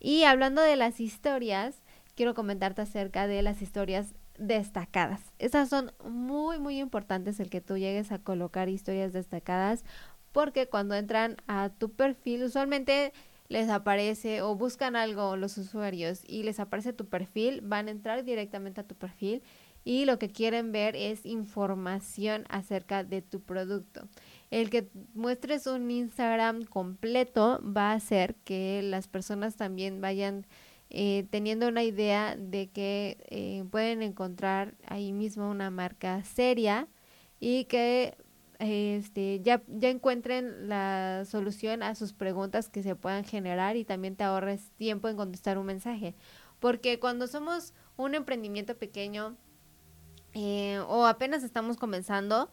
Y 0.04 0.24
hablando 0.24 0.62
de 0.62 0.74
las 0.74 0.98
historias, 0.98 1.80
quiero 2.16 2.34
comentarte 2.34 2.82
acerca 2.82 3.28
de 3.28 3.40
las 3.40 3.62
historias 3.62 4.14
destacadas. 4.36 5.20
Esas 5.38 5.68
son 5.68 5.92
muy 6.04 6.58
muy 6.58 6.80
importantes 6.80 7.38
el 7.38 7.50
que 7.50 7.60
tú 7.60 7.78
llegues 7.78 8.10
a 8.10 8.18
colocar 8.18 8.68
historias 8.68 9.12
destacadas 9.12 9.84
porque 10.32 10.66
cuando 10.68 10.96
entran 10.96 11.36
a 11.46 11.68
tu 11.68 11.92
perfil 11.92 12.42
usualmente 12.42 13.12
les 13.48 13.68
aparece 13.68 14.42
o 14.42 14.56
buscan 14.56 14.96
algo 14.96 15.36
los 15.36 15.56
usuarios 15.56 16.22
y 16.26 16.42
les 16.42 16.58
aparece 16.58 16.92
tu 16.92 17.06
perfil, 17.06 17.60
van 17.60 17.86
a 17.86 17.92
entrar 17.92 18.24
directamente 18.24 18.80
a 18.80 18.86
tu 18.88 18.96
perfil 18.96 19.40
y 19.84 20.04
lo 20.04 20.18
que 20.18 20.30
quieren 20.30 20.72
ver 20.72 20.96
es 20.96 21.26
información 21.26 22.44
acerca 22.48 23.04
de 23.04 23.22
tu 23.22 23.40
producto. 23.40 24.08
El 24.50 24.70
que 24.70 24.88
muestres 25.14 25.66
un 25.66 25.90
Instagram 25.90 26.64
completo 26.64 27.60
va 27.64 27.92
a 27.92 27.94
hacer 27.94 28.34
que 28.44 28.82
las 28.82 29.08
personas 29.08 29.56
también 29.56 30.00
vayan 30.00 30.46
eh, 30.90 31.26
teniendo 31.30 31.68
una 31.68 31.82
idea 31.82 32.36
de 32.36 32.68
que 32.68 33.16
eh, 33.30 33.64
pueden 33.70 34.02
encontrar 34.02 34.74
ahí 34.86 35.12
mismo 35.12 35.50
una 35.50 35.70
marca 35.70 36.22
seria 36.22 36.86
y 37.40 37.64
que 37.64 38.14
este, 38.58 39.40
ya, 39.40 39.62
ya 39.66 39.88
encuentren 39.88 40.68
la 40.68 41.24
solución 41.24 41.82
a 41.82 41.94
sus 41.94 42.12
preguntas 42.12 42.68
que 42.68 42.82
se 42.82 42.94
puedan 42.94 43.24
generar 43.24 43.76
y 43.76 43.84
también 43.84 44.16
te 44.16 44.22
ahorres 44.22 44.70
tiempo 44.76 45.08
en 45.08 45.16
contestar 45.16 45.58
un 45.58 45.66
mensaje. 45.66 46.14
Porque 46.60 47.00
cuando 47.00 47.26
somos 47.26 47.74
un 47.96 48.14
emprendimiento 48.14 48.76
pequeño 48.76 49.36
eh, 50.34 50.80
o 50.88 51.06
apenas 51.06 51.42
estamos 51.42 51.76
comenzando, 51.76 52.50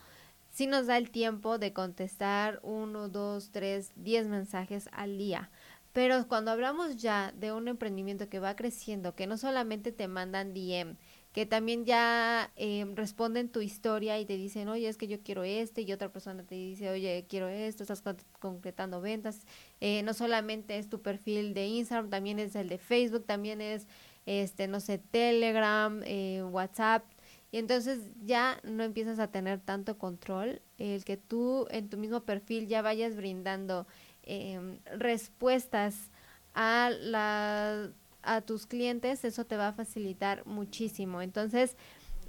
sí 0.52 0.68
nos 0.68 0.88
da 0.88 0.98
el 0.98 1.12
tiempo 1.12 1.58
de 1.58 1.74
contestar 1.74 2.60
uno, 2.63 3.10
dos, 3.10 3.52
tres, 3.52 3.92
diez 3.96 4.28
mensajes 4.28 4.89
al 4.92 5.18
día. 5.18 5.50
Pero 5.94 6.28
cuando 6.28 6.52
hablamos 6.52 6.98
ya 6.98 7.34
de 7.34 7.52
un 7.52 7.68
emprendimiento 7.68 8.30
que 8.30 8.39
va 8.39 8.56
creciendo, 8.56 9.15
que 9.15 9.28
no 9.28 9.38
solamente 9.38 9.92
te 9.92 10.08
mandan 10.08 10.54
DM, 10.54 10.98
que 11.34 11.46
también 11.46 11.86
ya 11.86 12.52
eh, 12.56 12.86
responden 12.96 13.50
tu 13.50 13.62
historia 13.62 14.20
y 14.20 14.26
te 14.26 14.36
dicen, 14.38 14.68
oye, 14.70 14.88
es 14.88 14.98
que 14.98 15.08
yo 15.08 15.22
quiero 15.22 15.44
este, 15.44 15.82
y 15.82 15.92
otra 15.92 16.12
persona 16.12 16.44
te 16.44 16.56
dice, 16.56 16.89
oye, 16.89 17.26
quiero 17.30 17.48
esto, 17.48 17.84
estás 17.84 18.04
concretando 18.39 19.02
ventas. 19.02 19.42
Eh, 19.80 20.02
no 20.04 20.13
solamente 20.13 20.78
es 20.78 20.89
tu 20.89 21.02
perfil 21.02 21.54
de 21.54 21.68
Instagram, 21.68 22.10
también 22.10 22.39
es 22.39 22.56
el 22.56 22.70
de 22.70 22.78
Facebook, 22.78 23.26
también 23.26 23.62
es, 23.62 23.88
este, 24.26 24.68
no 24.68 24.80
sé, 24.80 24.98
Telegram, 25.00 26.02
eh, 26.06 26.44
WhatsApp. 26.44 27.04
Y 27.51 27.57
entonces 27.57 27.99
ya 28.23 28.59
no 28.63 28.83
empiezas 28.83 29.19
a 29.19 29.31
tener 29.31 29.59
tanto 29.59 29.97
control, 29.97 30.62
el 30.77 31.03
que 31.03 31.17
tú 31.17 31.67
en 31.71 31.89
tu 31.89 31.97
mismo 31.97 32.21
perfil 32.21 32.67
ya 32.67 32.81
vayas 32.81 33.15
brindando 33.15 33.88
em, 34.23 34.79
respuestas 34.85 36.12
a 36.53 36.91
la 36.91 37.89
a 38.21 38.41
tus 38.41 38.65
clientes, 38.65 39.23
eso 39.23 39.45
te 39.45 39.57
va 39.57 39.69
a 39.69 39.73
facilitar 39.73 40.45
muchísimo. 40.45 41.21
Entonces, 41.21 41.75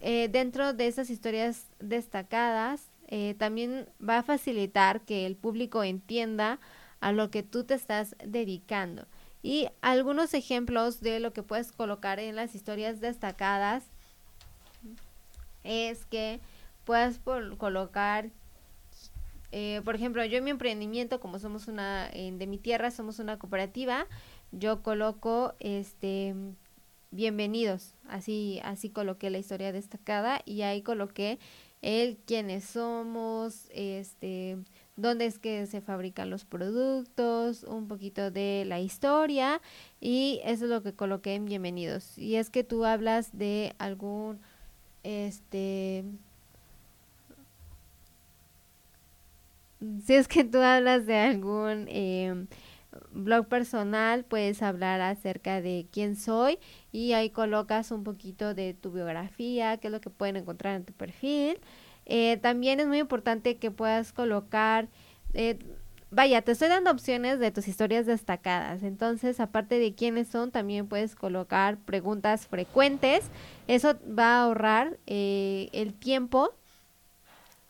eh, 0.01 0.29
dentro 0.31 0.73
de 0.73 0.87
esas 0.87 1.11
historias 1.11 1.67
destacadas, 1.79 2.91
eh, 3.09 3.35
también 3.39 3.89
va 4.07 4.19
a 4.19 4.23
facilitar 4.23 5.03
que 5.03 5.27
el 5.27 5.37
público 5.37 5.83
entienda 5.83 6.61
a 7.01 7.13
lo 7.13 7.31
que 7.31 7.43
tú 7.43 7.65
te 7.65 7.75
estás 7.75 8.15
dedicando. 8.25 9.07
Y 9.43 9.69
algunos 9.81 10.35
ejemplos 10.35 11.01
de 11.01 11.19
lo 11.19 11.33
que 11.33 11.43
puedes 11.43 11.73
colocar 11.73 12.21
en 12.21 12.37
las 12.37 12.55
historias 12.55 13.01
destacadas 13.01 13.85
es 15.65 16.07
que 16.07 16.41
puedas 16.85 17.21
colocar, 17.59 18.31
eh, 19.53 19.81
por 19.85 19.95
ejemplo, 19.95 20.25
yo 20.25 20.39
en 20.39 20.45
mi 20.45 20.51
emprendimiento, 20.51 21.21
como 21.21 21.39
somos 21.39 21.69
una, 21.69 22.09
de 22.09 22.47
mi 22.47 22.59
tierra, 22.59 22.91
somos 22.91 23.19
una 23.19 23.39
cooperativa, 23.39 24.07
yo 24.53 24.83
coloco 24.83 25.55
este 25.61 26.35
bienvenidos, 27.13 27.95
así 28.09 28.61
así 28.63 28.89
coloqué 28.89 29.31
la 29.31 29.39
historia 29.39 29.73
destacada 29.73 30.43
y 30.45 30.63
ahí 30.63 30.83
coloqué 30.83 31.41
el 31.83 32.19
quiénes 32.19 32.65
somos, 32.65 33.67
este 33.73 34.59
dónde 34.97 35.27
es 35.27 35.39
que 35.39 35.67
se 35.67 35.81
fabrican 35.81 36.31
los 36.31 36.45
productos, 36.45 37.65
un 37.65 37.89
poquito 37.89 38.31
de 38.31 38.65
la 38.67 38.81
historia 38.81 39.61
y 40.01 40.41
eso 40.45 40.65
es 40.65 40.71
lo 40.71 40.83
que 40.83 40.95
coloqué 40.95 41.35
en 41.35 41.47
bienvenidos. 41.47 42.19
Y 42.19 42.37
es 42.37 42.51
que 42.51 42.65
tú 42.65 42.85
hablas 42.85 43.37
de 43.37 43.75
algún 43.79 44.41
este 45.03 46.05
si 50.05 50.15
es 50.15 50.29
que 50.29 50.45
tú 50.45 50.59
hablas 50.59 51.07
de 51.07 51.17
algún 51.17 51.87
eh, 51.89 52.47
blog 53.13 53.47
personal 53.49 54.25
puedes 54.25 54.63
hablar 54.63 55.01
acerca 55.01 55.61
de 55.61 55.87
quién 55.91 56.17
soy 56.17 56.59
y 56.93 57.13
ahí 57.13 57.31
colocas 57.31 57.91
un 57.91 58.05
poquito 58.05 58.55
de 58.55 58.75
tu 58.75 58.93
biografía, 58.93 59.77
qué 59.79 59.89
es 59.89 59.93
lo 59.93 60.01
que 60.01 60.11
pueden 60.11 60.37
encontrar 60.37 60.77
en 60.77 60.85
tu 60.85 60.93
perfil. 60.93 61.61
Eh, 62.07 62.39
también 62.39 62.81
es 62.81 62.89
muy 62.89 62.99
importante 62.99 63.57
que 63.59 63.71
puedas 63.71 64.13
colocar, 64.13 64.89
eh, 65.35 65.59
vaya, 66.11 66.43
te 66.43 66.53
estoy 66.53 66.69
dando 66.69 66.91
opciones 66.91 67.39
de 67.39 67.51
tus 67.51 67.69
historias 67.69 68.07
destacadas. 68.07 68.83
Entonces, 68.83 69.41
aparte 69.41 69.79
de 69.79 69.95
quiénes 69.95 70.29
son, 70.29 70.51
también 70.51 70.87
puedes 70.87 71.15
colocar 71.15 71.79
preguntas 71.79 72.47
frecuentes. 72.47 73.25
Eso 73.69 73.95
va 74.07 74.37
a 74.37 74.43
ahorrar 74.45 74.99
eh, 75.07 75.69
el 75.73 75.95
tiempo 75.95 76.55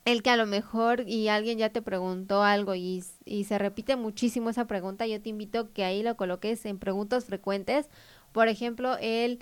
el 0.06 0.22
que 0.22 0.30
a 0.30 0.36
lo 0.36 0.46
mejor 0.46 1.04
y 1.06 1.28
alguien 1.28 1.58
ya 1.58 1.70
te 1.70 1.82
preguntó 1.82 2.42
algo 2.42 2.74
y, 2.74 3.04
y, 3.24 3.44
se 3.44 3.58
repite 3.58 3.96
muchísimo 3.96 4.50
esa 4.50 4.66
pregunta, 4.66 5.06
yo 5.06 5.20
te 5.20 5.28
invito 5.28 5.72
que 5.72 5.84
ahí 5.84 6.02
lo 6.02 6.16
coloques 6.16 6.64
en 6.64 6.78
preguntas 6.78 7.26
frecuentes. 7.26 7.88
Por 8.32 8.48
ejemplo, 8.48 8.96
el 9.00 9.40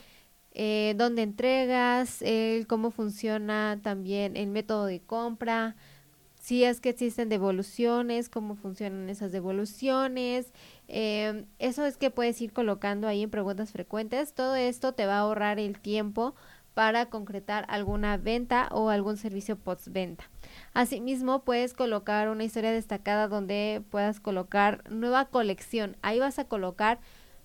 eh, 0.53 0.95
dónde 0.97 1.23
entregas, 1.23 2.23
el 2.23 2.67
cómo 2.67 2.91
funciona 2.91 3.79
también 3.83 4.37
el 4.37 4.49
método 4.49 4.87
de 4.87 5.01
compra, 5.01 5.77
si 6.49 6.65
es 6.65 6.81
que 6.81 6.89
existen 6.89 7.29
devoluciones, 7.29 8.31
cómo 8.31 8.55
funcionan 8.55 9.11
esas 9.11 9.33
devoluciones. 9.33 10.55
Eh, 10.89 11.45
eso 11.59 11.85
es 11.85 11.99
que 11.99 12.11
puedes 12.11 12.41
ir 12.41 12.55
colocando 12.55 13.07
ahí 13.07 13.23
en 13.23 13.29
preguntas 13.29 13.71
frecuentes. 13.71 14.33
Todo 14.33 14.57
esto 14.57 14.95
te 14.95 15.05
va 15.05 15.17
a 15.17 15.19
ahorrar 15.19 15.59
el 15.59 15.79
tiempo 15.79 16.35
para 16.73 17.11
concretar 17.11 17.67
alguna 17.69 18.17
venta 18.17 18.71
o 18.73 18.89
algún 18.89 19.19
servicio 19.19 19.59
postventa. 19.59 20.31
Asimismo, 20.73 21.45
puedes 21.45 21.75
colocar 21.75 22.31
una 22.31 22.45
historia 22.45 22.73
destacada 22.73 23.29
donde 23.29 23.83
puedas 23.91 24.19
colocar 24.19 24.91
nueva 24.91 25.27
colección. 25.27 25.99
Ahí 26.01 26.19
vas 26.19 26.39
a 26.39 26.45
colocar 26.45 26.99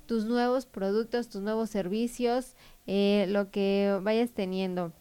tus 0.05 0.23
nuevos 0.23 0.65
productos, 0.65 1.27
tus 1.27 1.41
nuevos 1.41 1.69
servicios, 1.69 2.55
eh, 2.87 3.25
lo 3.27 3.51
que 3.51 3.99
vayas 4.01 4.31
teniendo 4.31 4.93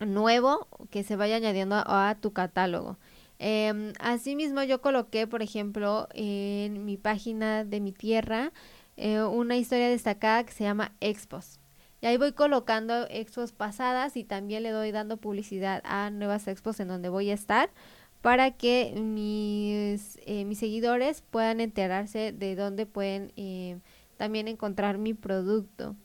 nuevo 0.00 0.66
que 0.90 1.02
se 1.02 1.16
vaya 1.16 1.36
añadiendo 1.36 1.76
a, 1.76 2.16
tu 2.20 2.32
catálogo. 2.32 2.96
Eh, 3.38 3.92
asimismo, 3.98 4.62
yo 4.62 4.80
coloqué, 4.80 5.26
por 5.26 5.42
ejemplo, 5.42 6.08
en 6.14 6.84
mi 6.84 6.96
página 6.96 7.64
de 7.64 7.80
mi 7.80 7.92
tierra 7.92 8.52
eh, 8.96 9.22
una 9.22 9.56
historia 9.56 9.88
destacada 9.88 10.44
que 10.44 10.52
se 10.52 10.64
llama 10.64 10.92
Expos. 11.00 11.58
Y 12.00 12.06
ahí 12.06 12.16
voy 12.16 12.32
colocando 12.32 13.06
expos 13.08 13.52
pasadas 13.52 14.16
y 14.16 14.24
también 14.24 14.62
le 14.62 14.70
doy 14.70 14.92
dando 14.92 15.16
publicidad 15.16 15.80
a 15.84 16.10
nuevas 16.10 16.46
expos 16.48 16.78
en 16.80 16.88
donde 16.88 17.08
voy 17.08 17.30
a 17.30 17.34
estar 17.34 17.70
para 18.20 18.52
que 18.52 18.94
mis, 18.96 20.18
eh, 20.26 20.44
mis 20.44 20.58
seguidores 20.58 21.22
puedan 21.22 21.60
enterarse 21.60 22.32
de 22.32 22.56
dónde 22.56 22.86
pueden 22.86 23.32
eh, 23.36 23.78
también 24.16 24.48
encontrar 24.48 24.98
mi 24.98 25.14
producto. 25.14 25.96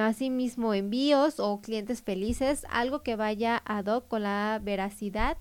Asimismo, 0.00 0.72
envíos 0.72 1.40
o 1.40 1.60
clientes 1.60 2.00
felices, 2.00 2.64
algo 2.70 3.02
que 3.02 3.16
vaya 3.16 3.60
ad 3.66 3.86
hoc 3.86 4.08
con 4.08 4.22
la 4.22 4.60
veracidad 4.62 5.36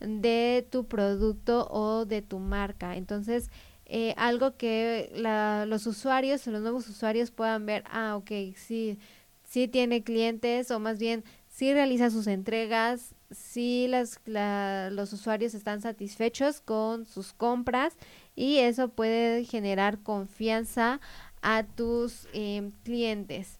de 0.00 0.66
tu 0.70 0.86
producto 0.86 1.68
o 1.70 2.04
de 2.04 2.22
tu 2.22 2.38
marca. 2.38 2.96
Entonces, 2.96 3.50
eh, 3.86 4.14
algo 4.16 4.56
que 4.56 5.10
la, 5.14 5.66
los 5.66 5.86
usuarios 5.86 6.46
los 6.46 6.62
nuevos 6.62 6.88
usuarios 6.88 7.30
puedan 7.30 7.66
ver, 7.66 7.84
ah, 7.90 8.16
ok, 8.16 8.30
sí, 8.56 8.98
sí 9.44 9.68
tiene 9.68 10.02
clientes 10.04 10.70
o 10.70 10.78
más 10.78 10.98
bien 10.98 11.24
sí 11.48 11.72
realiza 11.72 12.08
sus 12.10 12.26
entregas, 12.26 13.14
sí 13.30 13.86
las, 13.88 14.20
los 14.26 15.12
usuarios 15.12 15.54
están 15.54 15.80
satisfechos 15.80 16.60
con 16.60 17.04
sus 17.04 17.32
compras 17.32 17.96
y 18.36 18.58
eso 18.58 18.88
puede 18.88 19.44
generar 19.44 19.98
confianza 19.98 21.00
a 21.42 21.64
tus 21.64 22.28
em, 22.32 22.72
clientes. 22.84 23.58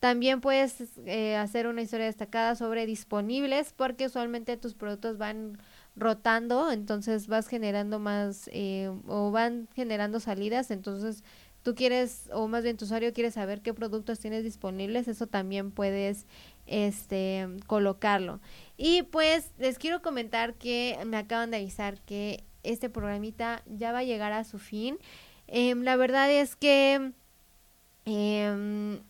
También 0.00 0.40
puedes 0.40 0.76
eh, 1.06 1.36
hacer 1.36 1.66
una 1.66 1.82
historia 1.82 2.06
destacada 2.06 2.54
sobre 2.54 2.86
disponibles 2.86 3.72
porque 3.76 4.06
usualmente 4.06 4.56
tus 4.56 4.74
productos 4.74 5.18
van 5.18 5.58
rotando, 5.98 6.70
entonces 6.70 7.26
vas 7.26 7.48
generando 7.48 7.98
más 7.98 8.48
eh, 8.52 8.90
o 9.06 9.30
van 9.30 9.68
generando 9.74 10.20
salidas, 10.20 10.70
entonces 10.70 11.24
tú 11.62 11.74
quieres, 11.74 12.28
o 12.32 12.48
más 12.48 12.62
bien 12.62 12.76
tu 12.76 12.84
usuario 12.84 13.12
quiere 13.12 13.30
saber 13.30 13.60
qué 13.60 13.74
productos 13.74 14.18
tienes 14.18 14.44
disponibles, 14.44 15.08
eso 15.08 15.26
también 15.26 15.70
puedes 15.70 16.26
este 16.66 17.46
colocarlo. 17.66 18.40
Y 18.76 19.02
pues 19.02 19.50
les 19.58 19.78
quiero 19.78 20.00
comentar 20.02 20.54
que 20.54 20.98
me 21.06 21.16
acaban 21.16 21.50
de 21.50 21.58
avisar 21.58 22.00
que 22.00 22.44
este 22.62 22.88
programita 22.88 23.62
ya 23.66 23.92
va 23.92 23.98
a 23.98 24.04
llegar 24.04 24.32
a 24.32 24.44
su 24.44 24.58
fin. 24.58 24.98
Em, 25.46 25.82
la 25.82 25.96
verdad 25.96 26.30
es 26.30 26.56
que 26.56 27.12
em, 28.04 29.00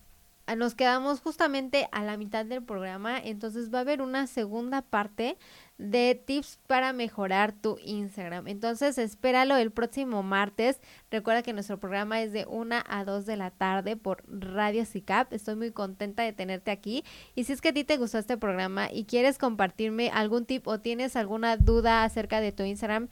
nos 0.57 0.75
quedamos 0.75 1.21
justamente 1.21 1.87
a 1.91 2.03
la 2.03 2.17
mitad 2.17 2.45
del 2.45 2.63
programa, 2.63 3.19
entonces 3.19 3.73
va 3.73 3.79
a 3.79 3.81
haber 3.81 4.01
una 4.01 4.27
segunda 4.27 4.81
parte 4.81 5.37
de 5.79 6.13
tips 6.13 6.59
para 6.67 6.91
mejorar 6.93 7.53
tu 7.53 7.77
Instagram. 7.83 8.47
Entonces, 8.47 8.97
espéralo 8.97 9.55
el 9.55 9.71
próximo 9.71 10.21
martes. 10.21 10.81
Recuerda 11.09 11.41
que 11.41 11.53
nuestro 11.53 11.79
programa 11.79 12.21
es 12.21 12.33
de 12.33 12.45
1 12.45 12.75
a 12.85 13.05
2 13.05 13.25
de 13.25 13.37
la 13.37 13.49
tarde 13.49 13.95
por 13.95 14.23
Radio 14.27 14.85
CICAP. 14.85 15.33
Estoy 15.33 15.55
muy 15.55 15.71
contenta 15.71 16.23
de 16.23 16.33
tenerte 16.33 16.69
aquí. 16.69 17.05
Y 17.33 17.45
si 17.45 17.53
es 17.53 17.61
que 17.61 17.69
a 17.69 17.73
ti 17.73 17.85
te 17.85 17.97
gustó 17.97 18.17
este 18.17 18.37
programa 18.37 18.91
y 18.91 19.05
quieres 19.05 19.37
compartirme 19.37 20.09
algún 20.09 20.45
tip 20.45 20.67
o 20.67 20.81
tienes 20.81 21.15
alguna 21.15 21.55
duda 21.55 22.03
acerca 22.03 22.41
de 22.41 22.51
tu 22.51 22.63
Instagram, 22.63 23.07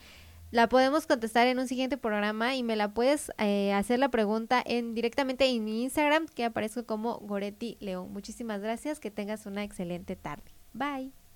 la 0.52 0.68
podemos 0.68 1.08
contestar 1.08 1.48
en 1.48 1.60
un 1.60 1.68
siguiente 1.70 1.98
programa 1.98 2.56
y 2.56 2.64
me 2.64 2.76
la 2.76 2.94
puedes 2.94 3.32
eh, 3.38 3.72
hacer 3.74 4.00
la 4.00 4.10
pregunta 4.10 4.62
en 4.66 4.94
directamente 4.94 5.46
en 5.46 5.70
Instagram 5.70 6.28
que 6.28 6.44
aparezco 6.44 6.86
como 6.86 7.18
Goretti 7.20 7.78
León. 7.80 8.12
Muchísimas 8.12 8.62
gracias, 8.62 9.00
que 9.00 9.10
tengas 9.10 9.46
una 9.46 9.64
excelente 9.64 10.18
tarde. 10.18 10.52
Bye. 10.74 11.27